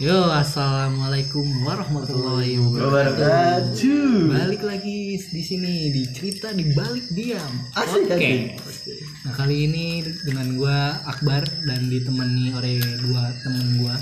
Yo, 0.00 0.32
assalamualaikum 0.32 1.44
warahmatullahi 1.60 2.56
wabarakatuh. 2.56 4.32
Balik 4.32 4.64
lagi 4.64 5.20
di 5.20 5.42
sini 5.44 5.92
di 5.92 6.08
cerita 6.08 6.56
di 6.56 6.72
balik 6.72 7.04
diam. 7.12 7.68
Oke. 7.76 8.56
asik. 8.56 8.96
Nah 9.28 9.36
kali 9.36 9.68
ini 9.68 10.00
dengan 10.24 10.56
gua 10.56 11.04
Akbar 11.04 11.44
dan 11.68 11.92
ditemani 11.92 12.48
oleh 12.56 12.80
dua 13.04 13.28
temen 13.44 13.76
gua. 13.76 13.92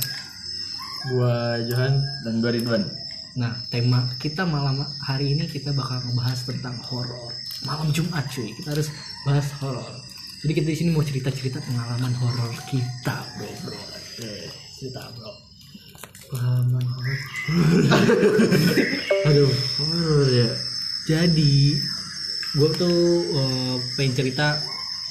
Gua 1.11 1.59
Johan 1.67 1.99
dan 2.23 2.47
gua 2.47 2.55
Ridwan. 2.55 2.87
Nah 3.35 3.59
tema 3.67 4.07
kita 4.23 4.47
malam 4.47 4.87
hari 5.03 5.35
ini 5.35 5.51
kita 5.51 5.75
bakal 5.75 5.99
ngebahas 6.07 6.47
tentang 6.47 6.79
horor. 6.87 7.35
Malam 7.67 7.91
Jumat 7.91 8.23
cuy, 8.31 8.55
kita 8.55 8.71
harus 8.71 8.95
bahas 9.27 9.51
horor. 9.59 9.99
Jadi 10.47 10.63
kita 10.63 10.67
di 10.71 10.79
sini 10.79 10.95
mau 10.95 11.03
cerita-cerita 11.03 11.59
pengalaman 11.59 12.15
horor 12.23 12.55
kita, 12.71 13.19
bro, 13.35 13.51
bro. 13.67 13.83
Eh, 14.23 14.47
cerita 14.79 15.11
bro. 15.19 15.48
Horor. 16.29 16.85
Aduh, 19.33 19.53
ya. 20.29 20.51
Jadi 21.09 21.81
gue 22.53 22.71
tuh 22.77 23.01
eh, 23.33 23.77
pengen 23.97 24.13
cerita 24.13 24.61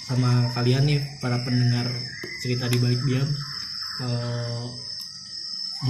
sama 0.05 0.45
kalian 0.53 0.85
nih 0.85 1.01
para 1.17 1.41
pendengar 1.41 1.89
cerita 2.45 2.69
di 2.69 2.77
balik 2.77 3.01
diam. 3.09 3.25
Eh, 4.05 4.65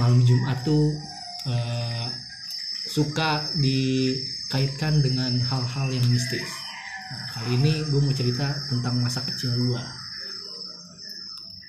malam 0.00 0.24
Jumat 0.24 0.64
tuh 0.64 0.96
eh, 1.44 2.08
suka 2.88 3.44
dikaitkan 3.60 5.04
dengan 5.04 5.36
hal-hal 5.44 5.92
yang 5.92 6.06
mistis. 6.08 6.48
Nah, 7.12 7.24
kali 7.36 7.60
ini 7.60 7.84
gue 7.84 8.00
mau 8.00 8.16
cerita 8.16 8.48
tentang 8.72 8.96
masa 9.04 9.20
kecil 9.28 9.52
gue. 9.60 9.82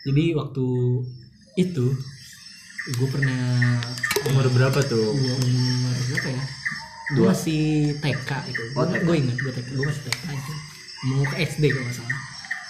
Jadi 0.07 0.31
waktu 0.31 0.67
itu 1.59 1.91
gue 2.89 3.07
pernah 3.07 3.77
Umur 4.25 4.47
berapa 4.49 4.79
tuh? 4.81 5.11
gua 5.11 5.35
umur 5.37 5.95
berapa 6.07 6.29
ya? 6.29 6.43
Gue 7.09 7.17
Dua. 7.17 7.33
masih 7.33 7.61
TK 7.97 8.29
itu. 8.47 8.63
Oh, 8.73 8.85
gue 8.85 8.93
TK. 8.93 9.03
gue 9.03 9.15
ingat 9.17 9.37
gue 9.37 9.51
TK 9.51 9.67
gue 9.71 9.85
masih 9.85 10.03
TK 10.05 10.21
itu 10.29 10.53
mau 11.01 11.23
ke 11.23 11.35
SD 11.39 11.63
kalau 11.69 11.83
nggak 11.83 11.97
salah. 11.97 12.19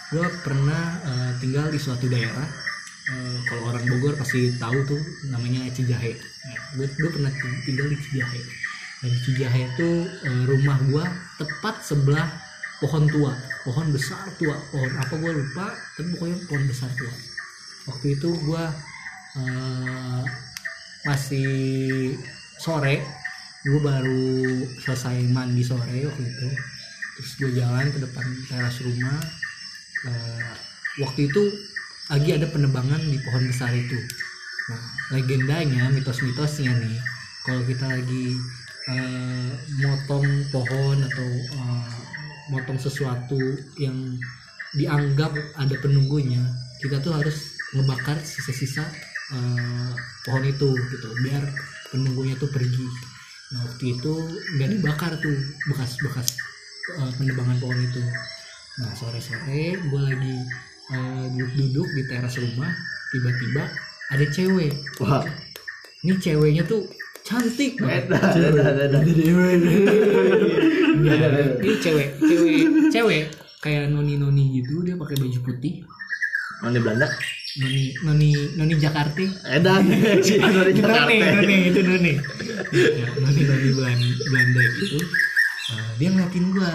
Gue 0.10 0.26
pernah 0.42 0.84
eh, 1.02 1.32
tinggal 1.38 1.66
di 1.68 1.78
suatu 1.78 2.06
daerah. 2.06 2.48
Eh, 3.10 3.38
kalau 3.44 3.64
orang 3.68 3.84
Bogor 3.86 4.14
pasti 4.16 4.54
tahu 4.56 4.78
tuh 4.86 5.02
namanya 5.26 5.66
Cijahe. 5.70 6.14
Gue 6.74 6.86
gue 6.88 7.10
pernah 7.10 7.32
ting- 7.32 7.62
tinggal 7.64 7.88
di 7.88 7.98
Cijahe. 8.00 8.42
Dan 9.00 9.12
Cijahe 9.18 9.62
itu 9.68 9.90
eh, 10.24 10.44
rumah 10.46 10.78
gue 10.84 11.04
tepat 11.38 11.82
sebelah 11.82 12.28
pohon 12.78 13.06
tua. 13.08 13.34
Pohon 13.62 13.90
besar 13.90 14.24
tua. 14.36 14.56
Pohon 14.70 14.92
apa 14.94 15.14
gue 15.14 15.32
lupa 15.34 15.68
tapi 15.96 16.08
pokoknya 16.14 16.38
pohon 16.46 16.64
besar 16.64 16.90
tua. 16.94 17.12
Waktu 17.88 18.14
itu 18.14 18.30
gue 18.30 18.64
eh, 19.48 20.22
masih 21.08 21.50
sore. 22.60 23.00
Gue 23.64 23.80
baru 23.84 24.64
selesai 24.84 25.20
mandi 25.32 25.64
sore 25.64 26.08
waktu 26.08 26.24
itu. 26.24 26.50
Terus 27.20 27.32
gue 27.40 27.52
jalan 27.60 27.88
ke 27.92 28.00
depan 28.04 28.26
teras 28.48 28.78
rumah. 28.84 29.20
Eh, 30.08 30.52
waktu 31.04 31.32
itu 31.32 31.44
lagi 32.10 32.30
ada 32.36 32.48
penebangan 32.50 33.02
di 33.04 33.18
pohon 33.22 33.44
besar 33.48 33.72
itu. 33.76 34.00
Nah 34.70 34.84
legendanya 35.10 35.90
mitos-mitosnya 35.90 36.70
nih 36.78 36.98
kalau 37.42 37.62
kita 37.66 37.86
lagi 37.90 38.26
eh, 38.90 39.52
motong 39.82 40.28
pohon 40.54 40.98
atau 41.02 41.30
eh, 41.58 41.94
motong 42.54 42.78
sesuatu 42.78 43.40
yang 43.82 43.98
dianggap 44.78 45.34
ada 45.58 45.76
penunggunya 45.82 46.42
kita 46.78 47.02
tuh 47.02 47.18
harus 47.18 47.58
ngebakar 47.74 48.18
sisa-sisa 48.22 48.86
eh, 49.34 49.92
pohon 50.26 50.44
itu 50.46 50.70
gitu 50.74 51.08
biar 51.26 51.44
penunggunya 51.94 52.36
tuh 52.38 52.50
pergi. 52.50 52.88
Nah 53.50 53.66
waktu 53.66 53.98
itu 53.98 54.14
nggak 54.58 54.70
dibakar 54.78 55.12
tuh 55.18 55.36
bekas-bekas 55.74 56.38
eh, 56.98 57.12
penebangan 57.18 57.58
pohon 57.62 57.80
itu. 57.82 58.02
Nah 58.80 58.92
sore-sore 58.96 59.78
gue 59.78 60.02
lagi 60.02 60.36
eh, 60.94 61.26
duduk-duduk 61.34 61.88
di 61.98 62.04
teras 62.10 62.36
rumah 62.38 62.72
tiba-tiba 63.14 63.64
ada 64.10 64.26
cewek. 64.30 64.74
Wah. 65.02 65.26
ini 66.00 66.16
ceweknya 66.16 66.64
tuh 66.64 66.88
cantik 67.28 67.76
banget. 67.76 68.08
Iya, 71.00 71.28
ini 71.60 71.76
cewek 71.80 72.08
cewek 72.20 72.56
cewek. 72.92 73.24
Kayak 73.60 73.92
noni 73.92 74.16
noni 74.16 74.64
gitu 74.64 74.84
dia 74.88 74.96
pakai 74.96 75.20
baju 75.20 75.40
putih. 75.44 75.84
Di 76.60 76.80
Belanda? 76.80 77.08
Noni 77.60 77.84
noni 78.02 78.28
noni 78.56 78.74
Jakarta 78.76 79.26
Edan. 79.46 79.84
Noni 79.90 80.72
Jakarta. 80.74 81.12
noni 81.36 81.58
itu 81.66 81.80
noni 81.82 82.14
Ya, 82.72 83.08
noni 83.16 83.42
noni 83.42 83.68
Belanda, 83.72 84.08
Belanda 84.22 84.62
gitu 84.76 85.00
Nah, 85.70 85.90
dia 85.96 86.10
ngeliatin 86.10 86.46
gua 86.50 86.72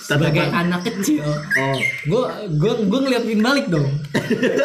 sebagai 0.00 0.42
Tatapan. 0.42 0.66
anak 0.66 0.80
kecil 0.84 1.22
Oh. 1.22 1.78
gue 2.04 2.22
gue 2.52 2.72
gue 2.84 3.00
ngeliatin 3.00 3.40
balik 3.40 3.66
dong 3.68 3.88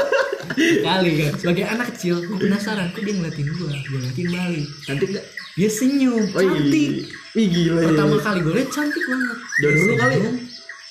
kali 0.82 1.10
kan 1.16 1.34
sebagai 1.36 1.66
anak 1.66 1.94
kecil 1.94 2.20
gue 2.20 2.38
penasaran 2.40 2.90
kok 2.90 3.00
dia 3.00 3.14
ngeliatin 3.14 3.48
gue 3.48 3.70
gue 3.70 3.98
ngeliatin 3.98 4.28
balik 4.30 4.66
Cantik 4.84 5.10
gak? 5.14 5.26
dia 5.54 5.70
senyum 5.70 6.24
Oh, 6.28 6.42
iya. 6.42 6.50
cantik 6.50 6.92
Ih 7.32 7.48
gila 7.48 7.78
ya. 7.78 7.86
pertama 7.88 8.16
kali 8.18 8.40
gue 8.42 8.54
liat 8.56 8.70
cantik 8.70 9.04
banget 9.06 9.38
Dari 9.60 9.76
dulu 9.76 9.94
kali 9.96 10.16
ya? 10.18 10.32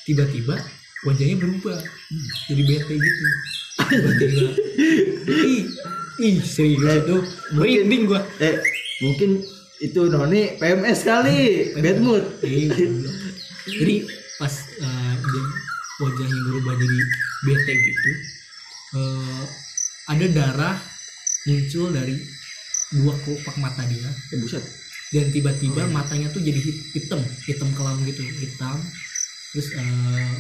tiba-tiba 0.05 0.57
wajahnya 1.01 1.37
berubah 1.37 1.79
jadi 2.47 2.63
bete 2.65 2.95
gitu 2.95 3.25
ih 3.89 5.63
ih 6.19 6.37
serius 6.41 7.05
itu 7.05 7.17
merinding 7.53 8.03
gue 8.05 8.21
Eh, 8.39 8.55
mungkin 9.01 9.31
itu 9.79 10.01
Noni 10.05 10.59
PMS 10.59 11.01
kali. 11.03 11.39
Bad 11.79 11.99
mood. 11.99 12.25
Iya, 12.43 12.75
goblok. 12.75 13.15
jadi 13.69 13.95
pas 14.37 14.51
eh, 14.77 15.15
dia 15.17 15.45
wajahnya 15.99 16.39
berubah 16.43 16.75
jadi 16.75 16.99
bete 17.41 17.75
gitu 17.77 18.11
eh, 18.95 19.45
ada 20.09 20.27
darah 20.29 20.77
muncul 21.45 21.87
dari 21.91 22.15
dua 22.91 23.15
kelopak 23.19 23.57
mata 23.57 23.83
dia 23.85 24.09
Eh, 24.33 24.39
buset. 24.39 24.65
dan 25.09 25.29
tiba-tiba 25.29 25.89
matanya 25.89 26.29
tuh 26.29 26.41
jadi 26.41 26.59
hit- 26.59 26.85
hitam 26.93 27.17
hitam 27.43 27.69
kelam 27.73 27.97
gitu 28.05 28.21
hitam 28.21 28.77
terus 29.53 29.69
eh, 29.73 30.33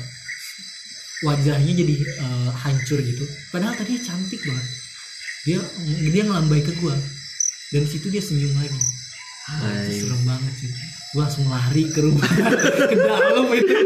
wajahnya 1.26 1.72
jadi 1.74 1.94
eh, 1.98 2.50
hancur 2.54 2.98
gitu. 3.02 3.24
Padahal 3.50 3.74
tadinya 3.74 4.00
cantik 4.04 4.40
banget. 4.44 4.66
Dia 5.46 5.58
dia 6.12 6.22
ngelambai 6.26 6.60
ke 6.62 6.72
gua. 6.78 6.94
Dan 7.68 7.84
situ 7.84 8.08
dia 8.08 8.22
senyum 8.22 8.52
lagi. 8.56 8.80
Ah, 9.48 9.80
itu 9.88 10.04
serem 10.04 10.22
banget 10.28 10.54
sih 10.60 10.70
gua 11.16 11.24
langsung 11.24 11.48
lari 11.48 11.88
ke 11.88 12.00
rumah 12.04 12.28
ke 12.92 12.96
dalam 12.96 13.48
itu. 13.56 13.76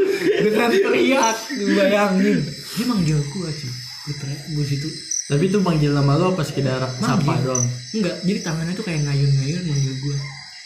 Dengan 0.43 0.69
teriak 0.75 1.39
bayangin 1.55 2.39
dia 2.75 2.85
manggil 2.91 3.19
gua 3.31 3.49
cuy. 3.49 3.73
Gua 4.09 4.15
teriak 4.19 4.43
gua 4.59 4.65
situ. 4.67 4.89
Tapi 5.31 5.45
itu 5.49 5.59
manggil 5.63 5.95
nama 5.95 6.19
lo 6.19 6.35
apa 6.35 6.43
sekedar 6.43 6.83
sapa 6.99 7.39
doang? 7.47 7.65
enggak 7.95 8.21
jadi 8.27 8.39
tangannya 8.43 8.75
tuh 8.75 8.85
kayak 8.85 9.07
ngayun-ngayun 9.07 9.63
manggil 9.71 9.95
gua. 10.03 10.17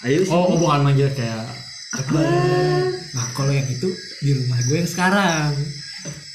Ayo 0.08 0.18
sih. 0.24 0.32
Oh, 0.32 0.56
bukan 0.56 0.80
manggil 0.80 1.12
kayak 1.12 1.44
Nah 3.16 3.26
kalau 3.32 3.52
yang 3.52 3.68
itu 3.72 3.88
di 4.20 4.32
rumah 4.36 4.60
gue 4.68 4.76
yang 4.84 4.90
sekarang. 4.90 5.56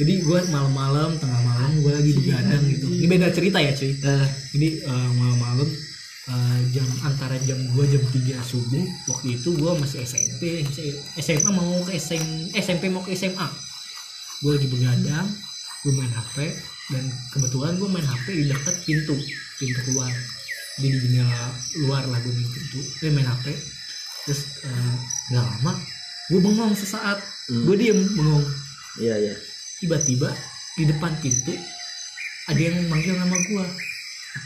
Jadi 0.01 0.13
gue 0.25 0.39
malam-malam, 0.50 1.13
tengah 1.22 1.41
malam 1.45 1.78
gue 1.78 1.94
lagi 1.94 2.12
begadang 2.17 2.63
gitu. 2.66 2.89
Ini 2.89 3.06
beda 3.06 3.29
cerita 3.29 3.62
ya 3.62 3.69
cuy. 3.69 3.94
Eh, 3.94 4.28
Jadi 4.57 4.67
eh, 4.81 5.09
malam-malam 5.13 5.69
eh, 6.25 6.59
jam 6.73 6.88
antara 7.06 7.38
jam 7.45 7.62
2 7.69 7.78
jam 7.85 8.01
3 8.09 8.41
subuh 8.41 8.81
waktu 9.06 9.38
itu 9.38 9.50
gue 9.53 9.72
masih 9.78 10.01
SMP 10.01 10.66
SMA 11.22 11.50
mau 11.50 11.85
ke 11.85 11.94
SM, 11.94 12.50
SMP 12.57 12.90
mau 12.90 13.06
ke 13.06 13.13
SMA 13.13 13.45
gue 14.41 14.51
lagi 14.57 14.67
begadang 14.69 15.28
gue 15.81 15.93
main 15.93 16.09
HP 16.09 16.49
dan 16.90 17.03
kebetulan 17.29 17.78
gue 17.78 17.90
main 17.90 18.05
HP 18.05 18.25
di 18.34 18.46
dekat 18.49 18.73
pintu 18.85 19.14
pintu 19.58 19.79
keluar 19.85 20.09
jadi 20.78 20.87
di 20.87 20.97
jendela 21.03 21.46
luar 21.85 22.05
lah 22.05 22.17
gue 22.17 22.34
main 22.34 22.49
pintu 22.49 22.79
eh 23.02 23.11
main 23.14 23.28
HP 23.28 23.46
terus 24.25 24.41
nggak 25.29 25.46
lama 25.46 25.73
gue 26.29 26.40
bengong 26.40 26.73
sesaat 26.73 27.22
Hmm. 27.49 27.67
gue 27.67 27.75
diem 27.75 27.99
bengong 28.16 28.46
iya 29.02 29.17
iya. 29.20 29.35
Tiba-tiba 29.81 30.29
di 30.73 30.83
depan 30.85 31.11
pintu 31.19 31.51
ada 32.47 32.57
yang 32.57 32.78
manggil 32.87 33.13
nama 33.13 33.33
gue 33.35 33.66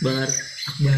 Bar. 0.02 0.26
Akbar 0.66 0.98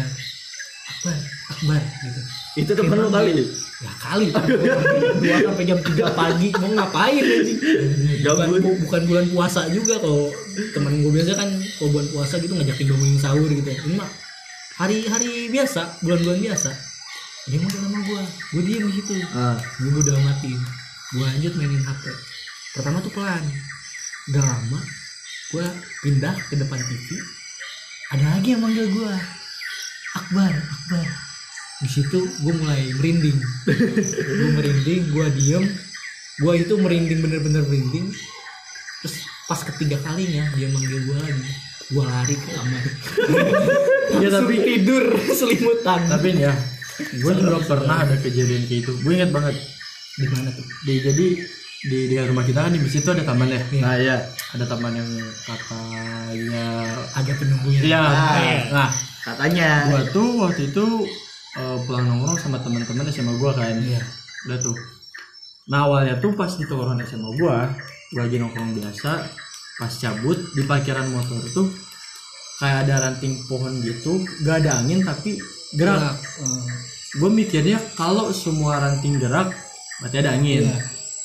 Akbar 0.88 1.16
Akbar 1.52 1.82
gitu. 2.00 2.20
Itu 2.56 2.72
temen 2.72 2.96
lo 2.96 3.10
kali. 3.10 3.44
ya 3.78 3.92
kali 3.94 4.26
dua 4.32 5.36
sampai 5.44 5.64
jam 5.64 5.78
3 5.78 5.94
pagi 6.10 6.50
mau 6.56 6.70
ngapain 6.72 7.22
anjing 7.22 7.58
bukan, 8.26 8.48
bu- 8.58 8.78
bukan 8.82 9.02
bulan 9.06 9.26
puasa 9.30 9.70
juga 9.70 10.02
kalau 10.02 10.34
teman 10.72 10.98
gue 10.98 11.12
biasa 11.12 11.36
kan 11.36 11.46
kalau 11.78 11.90
bulan 11.92 12.08
puasa 12.10 12.34
gitu 12.38 12.56
ngajakin 12.56 12.86
bangunin 12.88 13.20
sahur 13.20 13.46
gitu. 13.46 13.68
Ini 13.68 13.94
mah 13.94 14.10
hari-hari 14.74 15.46
biasa 15.46 16.02
bulan-bulan 16.02 16.40
biasa. 16.40 16.70
Dia 17.46 17.58
mau 17.60 17.70
nama 17.70 17.98
gue 18.02 18.22
gue 18.56 18.62
diem 18.66 18.84
di 18.84 18.94
situ. 18.96 19.14
Ah. 19.30 19.54
gue 19.78 19.92
udah 19.94 20.16
matiin 20.18 20.58
gue 21.08 21.24
lanjut 21.24 21.52
mainin 21.54 21.80
hp 21.80 22.04
pertama 22.74 23.00
tuh 23.00 23.08
pelan 23.08 23.40
gak 24.28 24.44
lama 24.44 24.80
gue 25.48 25.66
pindah 26.02 26.34
ke 26.46 26.54
depan 26.54 26.76
TV 26.78 27.08
ada 28.10 28.36
lagi 28.36 28.48
yang 28.52 28.62
manggil 28.62 28.88
gue 28.88 29.12
Akbar 30.16 30.50
Akbar. 30.50 31.06
Di 31.78 31.86
situ 31.86 32.18
gue 32.42 32.54
mulai 32.58 32.90
merinding. 32.90 33.38
Gue 34.18 34.50
merinding 34.50 35.14
gue 35.14 35.26
diem. 35.36 35.64
Gue 36.40 36.52
itu 36.58 36.74
merinding 36.74 37.22
bener-bener 37.22 37.62
merinding. 37.62 38.10
Terus 38.98 39.14
pas 39.46 39.60
ketiga 39.62 40.00
kalinya 40.02 40.48
dia 40.56 40.66
manggil 40.72 41.06
gue 41.06 41.18
lagi. 41.22 41.52
Gue 41.88 42.02
lari 42.02 42.34
ke 42.34 42.48
kamar. 42.50 42.82
Ya, 44.08 44.32
tapi- 44.32 44.64
tidur 44.64 45.04
selimutan. 45.38 46.00
Tapi 46.08 46.40
ya 46.40 46.56
gue 46.98 47.32
juga 47.36 47.60
pernah 47.62 48.02
ada 48.02 48.16
kejadian 48.18 48.64
kayak 48.66 48.88
itu. 48.88 48.92
Gue 49.04 49.12
inget 49.14 49.30
banget. 49.30 49.54
Di 50.18 50.26
mana 50.32 50.48
tuh? 50.50 50.66
Di 50.82 50.92
jadi 50.98 51.26
di 51.80 52.10
di 52.10 52.16
rumah 52.18 52.42
kita 52.42 52.66
kan 52.66 52.72
di 52.72 52.80
situ 52.84 53.06
ada 53.06 53.22
taman 53.22 53.46
ya 53.46 53.60
Iya. 53.62 53.80
nah 53.80 53.94
ya 53.94 54.16
ada 54.50 54.64
taman 54.64 54.92
yang 54.92 55.10
katanya 55.44 56.04
ada 57.12 57.32
penunggunya 57.34 57.80
Iya. 57.80 58.00
Ah, 58.02 58.36
Nah, 58.68 58.90
katanya 59.22 59.68
gua 59.86 60.02
tuh 60.10 60.28
waktu 60.40 60.62
itu 60.68 60.84
eh, 61.54 61.76
pulang 61.84 62.06
nongkrong 62.06 62.38
sama 62.38 62.58
teman-teman 62.58 63.06
SMA 63.08 63.32
gua 63.36 63.52
kan. 63.52 63.78
iya 63.78 64.02
Udah 64.46 64.58
tuh. 64.58 64.76
Nah, 65.68 65.84
awalnya 65.84 66.16
tuh 66.16 66.32
pas 66.32 66.48
di 66.48 66.64
tongkrongan 66.64 67.04
SMA 67.04 67.30
gua, 67.36 67.68
gua 68.10 68.20
lagi 68.24 68.36
nongkrong 68.38 68.72
biasa, 68.74 69.10
pas 69.76 69.92
cabut 69.92 70.38
di 70.54 70.62
parkiran 70.64 71.06
motor 71.08 71.38
tuh 71.52 71.68
kayak 72.56 72.86
ada 72.86 72.94
ranting 73.04 73.38
pohon 73.44 73.70
gitu, 73.78 74.18
gak 74.42 74.64
ada 74.64 74.80
angin 74.80 75.04
tapi 75.04 75.36
gerak. 75.72 76.16
Eh, 76.42 76.66
Gue 77.14 77.30
mikirnya 77.30 77.80
kalau 77.94 78.28
semua 78.30 78.78
ranting 78.78 79.16
gerak 79.16 79.48
berarti 79.98 80.16
ada 80.18 80.30
angin. 80.34 80.68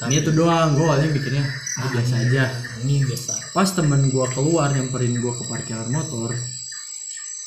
Iya. 0.01 0.09
Ini 0.09 0.15
itu 0.25 0.31
doang, 0.33 0.73
gue 0.73 0.83
awalnya 0.83 1.09
mikirnya 1.13 1.45
ah, 1.79 1.89
biasa 1.93 2.13
aja. 2.27 2.43
ini 2.83 3.05
biasa. 3.07 3.55
Pas 3.55 3.69
temen 3.71 4.11
gua 4.11 4.27
keluar 4.33 4.73
nyamperin 4.73 5.15
gua 5.23 5.33
ke 5.37 5.43
parkiran 5.47 5.87
motor 5.93 6.35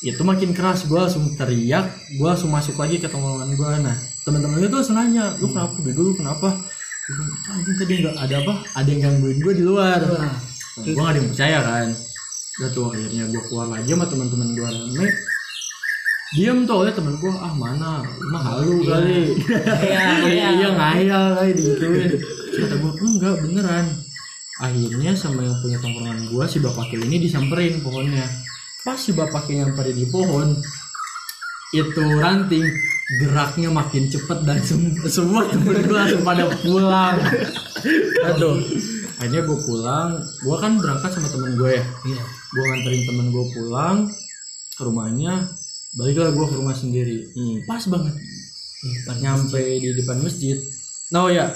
itu 0.01 0.21
makin 0.21 0.53
keras. 0.53 0.85
Gua 0.89 1.05
langsung 1.05 1.33
teriak 1.37 1.85
gua 2.17 2.33
langsung 2.33 2.49
masuk 2.49 2.79
lagi 2.81 2.97
ke 2.97 3.05
tongkrongan 3.11 3.53
gua. 3.53 3.77
Nah 3.77 3.95
teman-teman 4.25 4.63
itu 4.65 4.73
langsung 4.73 4.97
nanya 4.97 5.37
lu 5.37 5.51
kenapa 5.51 5.77
bego? 5.83 6.01
Lu 6.09 6.13
kenapa? 6.17 6.49
"Itu 7.07 7.21
anjing 7.53 7.75
tadi 7.77 7.93
nggak 8.03 8.15
ada 8.17 8.35
apa 8.41 8.53
ada 8.73 8.89
yang 8.89 9.01
gangguin 9.05 9.37
gua 9.43 9.53
di 9.53 9.63
luar. 9.63 9.99
Wah. 10.07 10.35
gua 10.77 11.01
gak 11.09 11.13
ada 11.13 11.19
yang 11.21 11.29
percaya 11.29 11.59
kan. 11.61 11.87
Udah 12.57 12.69
tuh 12.73 12.83
akhirnya 12.89 13.23
gua 13.29 13.43
keluar 13.45 13.67
lagi 13.69 13.89
sama 13.93 14.05
teman-teman 14.09 14.47
gua 14.57 14.69
rame. 14.73 15.07
Diem 16.35 16.59
tuh 16.67 16.75
oleh 16.83 16.91
temen 16.91 17.13
gua 17.21 17.33
ah 17.39 17.53
mana? 17.53 18.01
Lu 18.03 18.27
mah 18.33 18.43
halu 18.43 18.81
kali. 18.81 19.37
Iya, 19.45 20.01
iya. 20.27 20.47
iya. 20.57 20.69
ngayal 20.73 21.23
kali 21.37 21.51
digituin 21.53 22.36
kata 22.57 22.75
gua 22.81 22.91
enggak 22.97 23.35
beneran. 23.45 23.85
Akhirnya 24.57 25.13
sama 25.13 25.45
yang 25.45 25.57
punya 25.61 25.77
tongkrongan 25.77 26.19
gua 26.33 26.49
si 26.49 26.57
bapak 26.57 26.89
ini 26.97 27.21
disamperin 27.21 27.77
pohonnya. 27.85 28.25
Pas 28.81 28.97
si 28.97 29.13
bapak 29.13 29.45
Kil 29.45 29.61
nyamperin 29.61 29.93
di 29.93 30.07
pohon 30.09 30.57
itu 31.75 32.03
ranting 32.23 32.63
geraknya 33.19 33.69
makin 33.69 34.07
cepet 34.07 34.39
dan 34.47 34.57
sem- 34.63 34.97
semua 35.11 35.45
temen 35.51 35.83
gua 35.85 36.07
langsung 36.07 36.23
pada 36.25 36.45
pulang. 36.63 37.17
Aduh. 38.33 38.57
Akhirnya 39.17 39.41
gua 39.45 39.59
pulang 39.61 40.09
gua 40.41 40.55
kan 40.57 40.71
berangkat 40.81 41.11
sama 41.13 41.27
temen 41.29 41.53
gue 41.53 41.71
ya. 41.77 41.85
Iya. 41.85 42.23
Gue 42.47 42.63
nganterin 42.63 43.03
temen 43.03 43.27
gue 43.35 43.45
pulang 43.53 43.97
ke 44.77 44.81
rumahnya 44.85 45.51
baliklah 45.97 46.31
gue 46.31 46.45
ke 46.47 46.55
rumah 46.55 46.75
sendiri. 46.77 47.17
Hmm. 47.35 47.57
pas 47.67 47.83
banget. 47.91 48.15
Iya, 48.77 48.97
pas 49.05 49.17
nyampe 49.19 49.61
di 49.83 49.89
depan 49.97 50.17
masjid. 50.23 50.57
Nah 51.11 51.27
oh 51.27 51.31
ya 51.33 51.49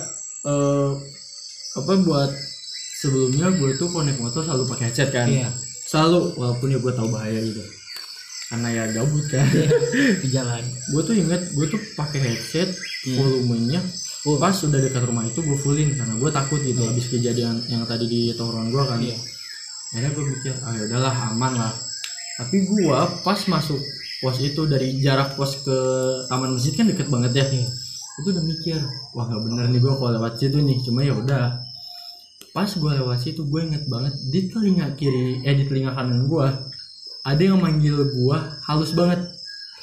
eh, 0.46 0.92
apa 1.78 1.92
buat 2.04 2.32
sebelumnya 3.02 3.50
gue 3.58 3.72
tuh 3.82 3.90
naik 3.90 4.22
motor 4.22 4.46
selalu 4.46 4.64
pakai 4.70 4.86
headset 4.92 5.10
kan. 5.10 5.28
Iya. 5.28 5.50
selalu 5.92 6.40
walaupun 6.40 6.72
ya 6.72 6.80
gue 6.80 6.94
tahu 6.96 7.08
bahaya 7.12 7.40
gitu. 7.44 7.64
Karena 8.48 8.68
ya 8.72 8.84
gabut 8.96 9.26
kan. 9.28 9.44
Di 10.24 10.28
jalan. 10.36 10.64
Gue 10.94 11.02
tuh 11.04 11.16
inget 11.18 11.42
gue 11.52 11.66
tuh 11.68 11.82
pakai 12.00 12.20
headset 12.22 12.70
volumenya 13.18 13.82
pas 14.22 14.54
udah 14.54 14.78
dekat 14.78 15.02
rumah 15.02 15.26
itu 15.26 15.42
gue 15.42 15.58
fullin 15.58 15.98
karena 15.98 16.14
gue 16.14 16.30
takut 16.30 16.62
gitu 16.62 16.78
habis 16.86 17.10
kejadian 17.10 17.58
yang 17.66 17.82
tadi 17.90 18.06
di 18.06 18.22
tongkrongan 18.38 18.70
gue 18.70 18.84
kan. 18.86 19.00
Iya. 19.02 19.18
Akhirnya 19.92 20.10
gue 20.14 20.24
mikir 20.30 20.54
ah 20.62 20.72
ya 20.78 20.84
udahlah 20.88 21.16
aman 21.34 21.54
lah. 21.58 21.74
Tapi 22.38 22.58
gue 22.70 22.98
pas 23.26 23.40
masuk 23.50 23.82
pos 24.22 24.38
itu 24.38 24.62
dari 24.70 25.02
jarak 25.02 25.34
pos 25.34 25.66
ke 25.66 25.78
taman 26.30 26.54
masjid 26.54 26.74
kan 26.78 26.86
deket 26.86 27.10
banget 27.10 27.32
ya. 27.34 27.46
Iya. 27.50 27.70
Itu 28.20 28.28
udah 28.28 28.44
mikir 28.44 28.80
wah 29.16 29.24
nggak 29.24 29.42
bener 29.48 29.66
nih 29.72 29.80
gue 29.80 29.94
kalau 29.96 30.12
lewat 30.20 30.34
situ 30.36 30.58
nih. 30.60 30.78
Cuma 30.84 31.00
ya 31.06 31.16
udah 31.16 31.64
pas 32.52 32.68
gue 32.68 32.92
lewat 33.00 33.20
situ 33.24 33.48
gue 33.48 33.62
inget 33.64 33.88
banget 33.88 34.12
di 34.28 34.52
telinga 34.52 34.92
kiri 35.00 35.40
eh 35.48 35.56
di 35.56 35.64
telinga 35.72 35.96
kanan 35.96 36.28
gue 36.28 36.48
ada 37.24 37.42
yang 37.42 37.64
manggil 37.64 38.04
gue 38.12 38.38
halus 38.68 38.92
banget. 38.92 39.22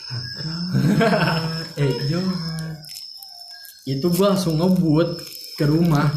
Eh 1.79 1.95
Johan 2.11 2.75
itu 3.87 4.03
gue 4.03 4.27
langsung 4.27 4.59
ngebut 4.59 5.23
ke 5.55 5.65
rumah. 5.65 6.11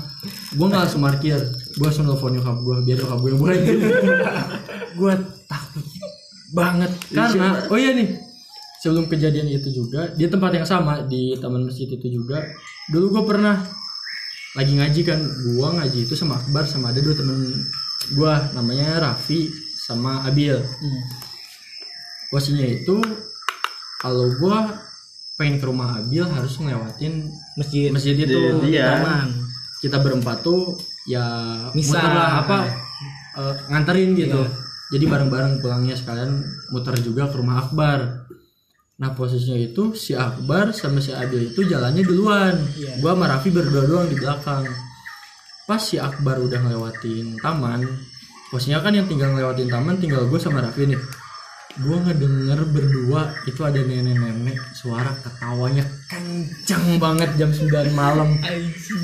Gue 0.57 0.65
nggak 0.65 0.89
langsung 0.89 1.05
parkir 1.05 1.37
gue 1.77 1.85
langsung 1.85 2.09
nelfon 2.09 2.35
nyokap 2.35 2.57
gue 2.59 2.77
biar 2.83 2.97
nyokap 2.99 3.19
gue 3.21 3.29
yang 3.31 3.39
buatin. 3.39 3.77
Gue 4.99 5.13
takut 5.47 5.85
banget 6.51 6.91
karena 7.15 7.63
oh 7.71 7.79
iya 7.79 7.95
nih 7.95 8.30
sebelum 8.81 9.05
kejadian 9.05 9.45
itu 9.47 9.69
juga 9.71 10.09
di 10.11 10.25
tempat 10.25 10.51
yang 10.53 10.65
sama 10.65 11.05
di 11.05 11.37
taman 11.37 11.69
masjid 11.69 11.85
itu 11.85 12.07
juga 12.11 12.41
dulu 12.89 13.13
gue 13.13 13.23
pernah 13.27 13.61
lagi 14.51 14.73
ngaji 14.73 15.01
kan 15.05 15.19
gue 15.21 15.67
ngaji 15.71 15.99
itu 16.03 16.13
sama 16.13 16.35
Akbar 16.35 16.65
sama 16.65 16.89
ada 16.89 16.99
dua 16.99 17.13
temen 17.13 17.61
gue 18.09 18.33
namanya 18.51 18.99
Raffi 18.99 19.47
sama 19.77 20.25
Abil 20.25 20.57
Hmm. 20.57 21.01
posisinya 22.29 22.65
itu 22.65 22.97
kalau 23.97 24.27
gue 24.31 24.57
pengen 25.35 25.57
ke 25.57 25.65
rumah 25.65 25.99
Abil 25.99 26.25
harus 26.25 26.57
ngelewatin 26.57 27.29
masjid 27.55 27.89
masjid 27.91 28.15
itu 28.17 28.39
Iya. 28.63 28.97
taman 28.97 29.29
kita 29.77 29.97
berempat 29.97 30.41
tuh 30.41 30.77
ya 31.05 31.23
Misal. 31.73 32.01
lah 32.01 32.45
apa 32.45 32.57
eh, 33.37 33.55
nganterin 33.69 34.13
gitu 34.13 34.41
Iya. 34.41 34.49
jadi 34.91 35.05
bareng-bareng 35.07 35.59
pulangnya 35.59 35.93
sekalian 35.93 36.41
muter 36.69 36.97
juga 36.99 37.29
ke 37.29 37.37
rumah 37.37 37.63
Akbar 37.63 38.20
nah 39.01 39.17
posisinya 39.17 39.57
itu 39.57 39.97
si 39.97 40.13
Akbar 40.13 40.69
sama 40.77 41.01
si 41.01 41.09
Abil 41.09 41.49
itu 41.49 41.65
jalannya 41.65 42.05
duluan. 42.05 42.53
Iya. 42.77 43.01
gua 43.01 43.17
sama 43.17 43.25
Raffi 43.33 43.49
berdua 43.49 43.83
doang 43.89 44.05
di 44.05 44.13
belakang. 44.13 44.69
Pas 45.65 45.81
si 45.81 45.97
Akbar 45.97 46.37
udah 46.37 46.61
ngelewatin 46.61 47.41
taman 47.41 47.81
posisinya 48.53 48.83
kan 48.83 48.93
yang 48.93 49.09
tinggal 49.09 49.33
ngelewatin 49.33 49.71
taman 49.71 49.97
tinggal 49.97 50.29
gue 50.29 50.37
sama 50.37 50.61
Raffi 50.61 50.85
nih. 50.85 51.01
Gue 51.81 51.97
ngedenger 52.03 52.67
berdua 52.67 53.31
itu 53.47 53.63
ada 53.63 53.79
nenek-nenek 53.79 54.59
suara 54.75 55.15
ketawanya 55.23 55.87
kencang 56.11 56.99
banget 57.01 57.31
jam 57.41 57.49
9 57.49 57.95
malam. 57.97 58.37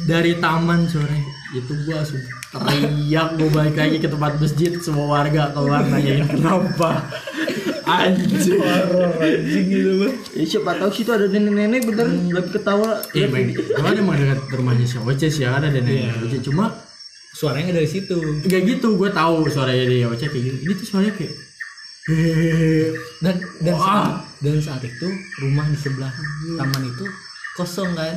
Dari 0.06 0.38
taman 0.38 0.86
sore 0.86 1.26
itu 1.56 1.74
gue 1.74 1.96
langsung 1.96 2.22
teriak 2.52 3.40
gue 3.40 3.50
balik 3.50 3.76
lagi 3.80 3.98
ke 4.04 4.08
tempat 4.12 4.36
masjid 4.36 4.72
semua 4.84 5.08
warga 5.20 5.52
keluar 5.56 5.84
nanyain 5.88 6.28
kenapa 6.28 7.08
anjir 7.88 8.60
anjing 9.18 9.66
gitu 9.66 9.92
mah 9.98 10.14
ya, 10.32 10.44
siapa 10.46 10.72
tahu 10.76 10.92
situ 10.92 11.10
ada 11.10 11.26
nenek-nenek 11.26 11.82
bener 11.84 12.08
lagi 12.30 12.50
ketawa 12.52 13.00
Iya, 13.12 13.28
baik. 13.28 13.56
Cuma 13.74 13.90
emang 13.90 14.16
dekat 14.16 14.40
rumahnya 14.52 14.86
si 14.86 14.96
Oce 14.98 15.28
sih 15.28 15.44
ada 15.44 15.66
nenek 15.66 16.20
Oce. 16.22 16.38
Cuma 16.42 16.76
suaranya 17.32 17.72
dari 17.72 17.86
situ 17.86 18.18
nggak 18.44 18.62
gitu, 18.68 18.96
gue 18.96 19.10
tahu 19.10 19.48
suaranya 19.48 19.86
dia 19.86 20.06
Oce 20.06 20.26
kayak 20.26 20.44
gitu. 20.44 20.58
Ini 20.62 20.74
tuh 20.76 20.86
suaranya 20.86 21.14
kayak 21.16 21.34
hehehe. 22.06 22.96
dan 23.20 23.36
dan 23.62 23.74
Wah. 23.74 23.84
saat, 23.84 24.12
dan 24.40 24.56
saat 24.60 24.82
itu 24.82 25.08
rumah 25.40 25.66
di 25.66 25.76
sebelah 25.76 26.12
taman 26.56 26.84
itu 26.84 27.06
kosong 27.54 27.92
kan 27.94 28.16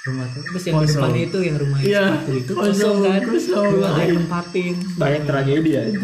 rumah 0.00 0.26
tuh 0.32 0.40
terus 0.44 0.62
yang 0.64 0.76
di 0.76 0.80
Kosong. 0.82 0.96
depannya 0.96 1.22
itu 1.24 1.38
yang 1.40 1.56
rumah 1.56 1.78
Iya, 1.78 2.04
sepatu 2.10 2.32
itu 2.34 2.52
kosong, 2.52 2.72
kosong 2.72 2.96
kan 3.00 3.20
kosong. 3.22 3.64
Belum 3.70 3.84
ada 3.86 4.00
yang 4.00 4.16
nempatin 4.18 4.74
banyak 4.96 5.22
tragedi 5.24 5.70
aja 5.72 5.98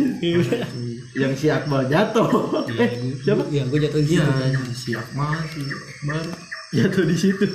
yang 1.16 1.32
si 1.32 1.49
Akmal 1.49 1.88
jatuh 1.88 2.28
eh 2.76 2.90
siapa 3.18 3.49
ya 3.49 3.64
gue 3.64 3.78
jatuh 3.80 4.00
di 4.00 4.14
Iya, 4.14 4.26
situ 4.28 4.73
si 4.73 4.90
Akmal, 4.92 5.32
si 5.49 5.61
Akbar. 5.64 6.25
jatuh 6.70 7.04
di 7.04 7.16
situ 7.16 7.46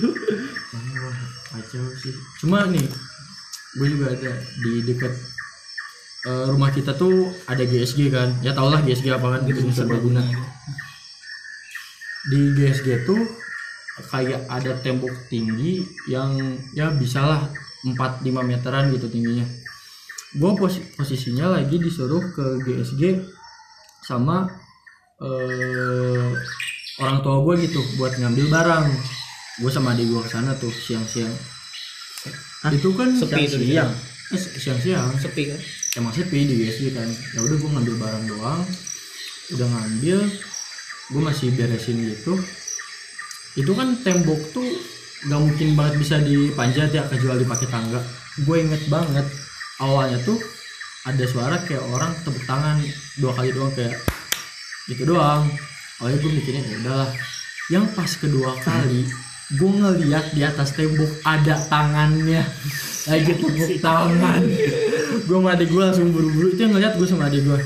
Wah, 0.71 1.19
kacau 1.51 1.83
sih. 1.95 2.15
Cuma 2.39 2.63
nih, 2.65 2.87
gue 3.75 3.87
juga 3.89 4.07
ada 4.09 4.31
di 4.57 4.81
dekat 4.81 5.11
eh, 6.23 6.45
rumah 6.47 6.69
kita 6.69 6.93
tuh 6.93 7.27
ada 7.43 7.59
GSG 7.61 8.07
kan. 8.07 8.39
Ya 8.39 8.53
tau 8.53 8.71
lah 8.71 8.79
GSG 8.79 9.11
apa 9.11 9.35
kan 9.35 9.41
gitu 9.43 9.67
serbaguna. 9.69 10.23
Di 12.23 12.39
GSG 12.53 13.03
tuh 13.03 13.19
kayak 14.07 14.47
ada 14.47 14.77
tembok 14.79 15.11
tinggi 15.27 15.81
yang 16.07 16.37
ya 16.71 16.89
bisalah 16.89 17.51
4-5 17.83 18.23
meteran 18.41 18.93
gitu 18.93 19.09
tingginya. 19.09 19.43
Gue 20.31 20.55
posisinya 20.95 21.51
lagi 21.51 21.75
disuruh 21.75 22.31
ke 22.31 22.63
GSG 22.63 23.03
sama 24.01 24.49
eh, 25.21 26.29
orang 27.01 27.17
tua 27.21 27.37
gue 27.45 27.55
gitu 27.69 27.81
buat 27.97 28.13
ngambil 28.17 28.45
barang. 28.49 28.85
Gue 29.61 29.71
sama 29.71 29.93
adik 29.93 30.09
gue 30.09 30.21
ke 30.25 30.29
sana 30.29 30.57
tuh 30.57 30.73
siang-siang. 30.73 31.33
Itu 32.73 32.93
kan 32.93 33.13
Sepi 33.13 33.45
itu 33.45 33.57
siang-siang. 33.57 33.91
Eh, 34.31 34.39
siang-siang. 34.39 35.09
Sepi 35.17 35.43
kan? 35.49 35.59
Emang 35.97 36.13
sepi 36.13 36.45
di 36.45 36.53
GSG 36.65 36.97
kan. 36.97 37.09
Ya 37.37 37.39
udah 37.45 37.57
gue 37.57 37.69
ngambil 37.69 37.95
barang 38.01 38.23
doang. 38.29 38.61
Udah 39.53 39.67
ngambil 39.67 40.19
gue 41.11 41.21
masih 41.21 41.53
beresin 41.53 41.97
gitu. 42.01 42.39
Itu 43.59 43.71
kan 43.75 43.99
tembok 44.01 44.39
tuh 44.55 44.65
nggak 45.21 45.41
mungkin 45.41 45.69
banget 45.77 45.95
bisa 46.01 46.15
dipanjat 46.17 46.89
ya 46.89 47.03
kecuali 47.05 47.43
pakai 47.45 47.67
tangga. 47.69 48.01
Gue 48.41 48.63
inget 48.65 48.87
banget 48.87 49.27
awalnya 49.81 50.17
tuh 50.23 50.39
ada 51.01 51.25
suara 51.25 51.57
kayak 51.65 51.81
orang 51.89 52.13
tepuk 52.21 52.45
tangan 52.45 52.77
dua 53.17 53.31
kali 53.33 53.49
doang 53.53 53.73
kayak 53.73 53.97
gitu 54.85 55.03
doang. 55.15 55.49
Awalnya 56.01 56.17
gue 56.21 56.31
mikirnya 56.33 56.61
ya 56.65 56.77
udahlah. 56.81 57.09
Yang 57.69 57.85
pas 57.95 58.11
kedua 58.17 58.51
kali 58.61 59.05
gue 59.51 59.71
ngeliat 59.71 60.25
di 60.31 60.41
atas 60.45 60.73
tembok 60.77 61.09
ada 61.25 61.57
tangannya. 61.69 62.43
Lagi 63.09 63.33
tepuk 63.33 63.81
tangan. 63.81 64.41
Gue 65.25 65.35
sama 65.37 65.53
adik 65.57 65.67
gue 65.69 65.81
langsung 65.81 66.09
buru-buru. 66.13 66.53
Itu 66.53 66.61
yang 66.69 66.73
ngeliat 66.77 66.93
gue 66.97 67.07
sama 67.09 67.29
adik 67.29 67.43
gue 67.45 67.59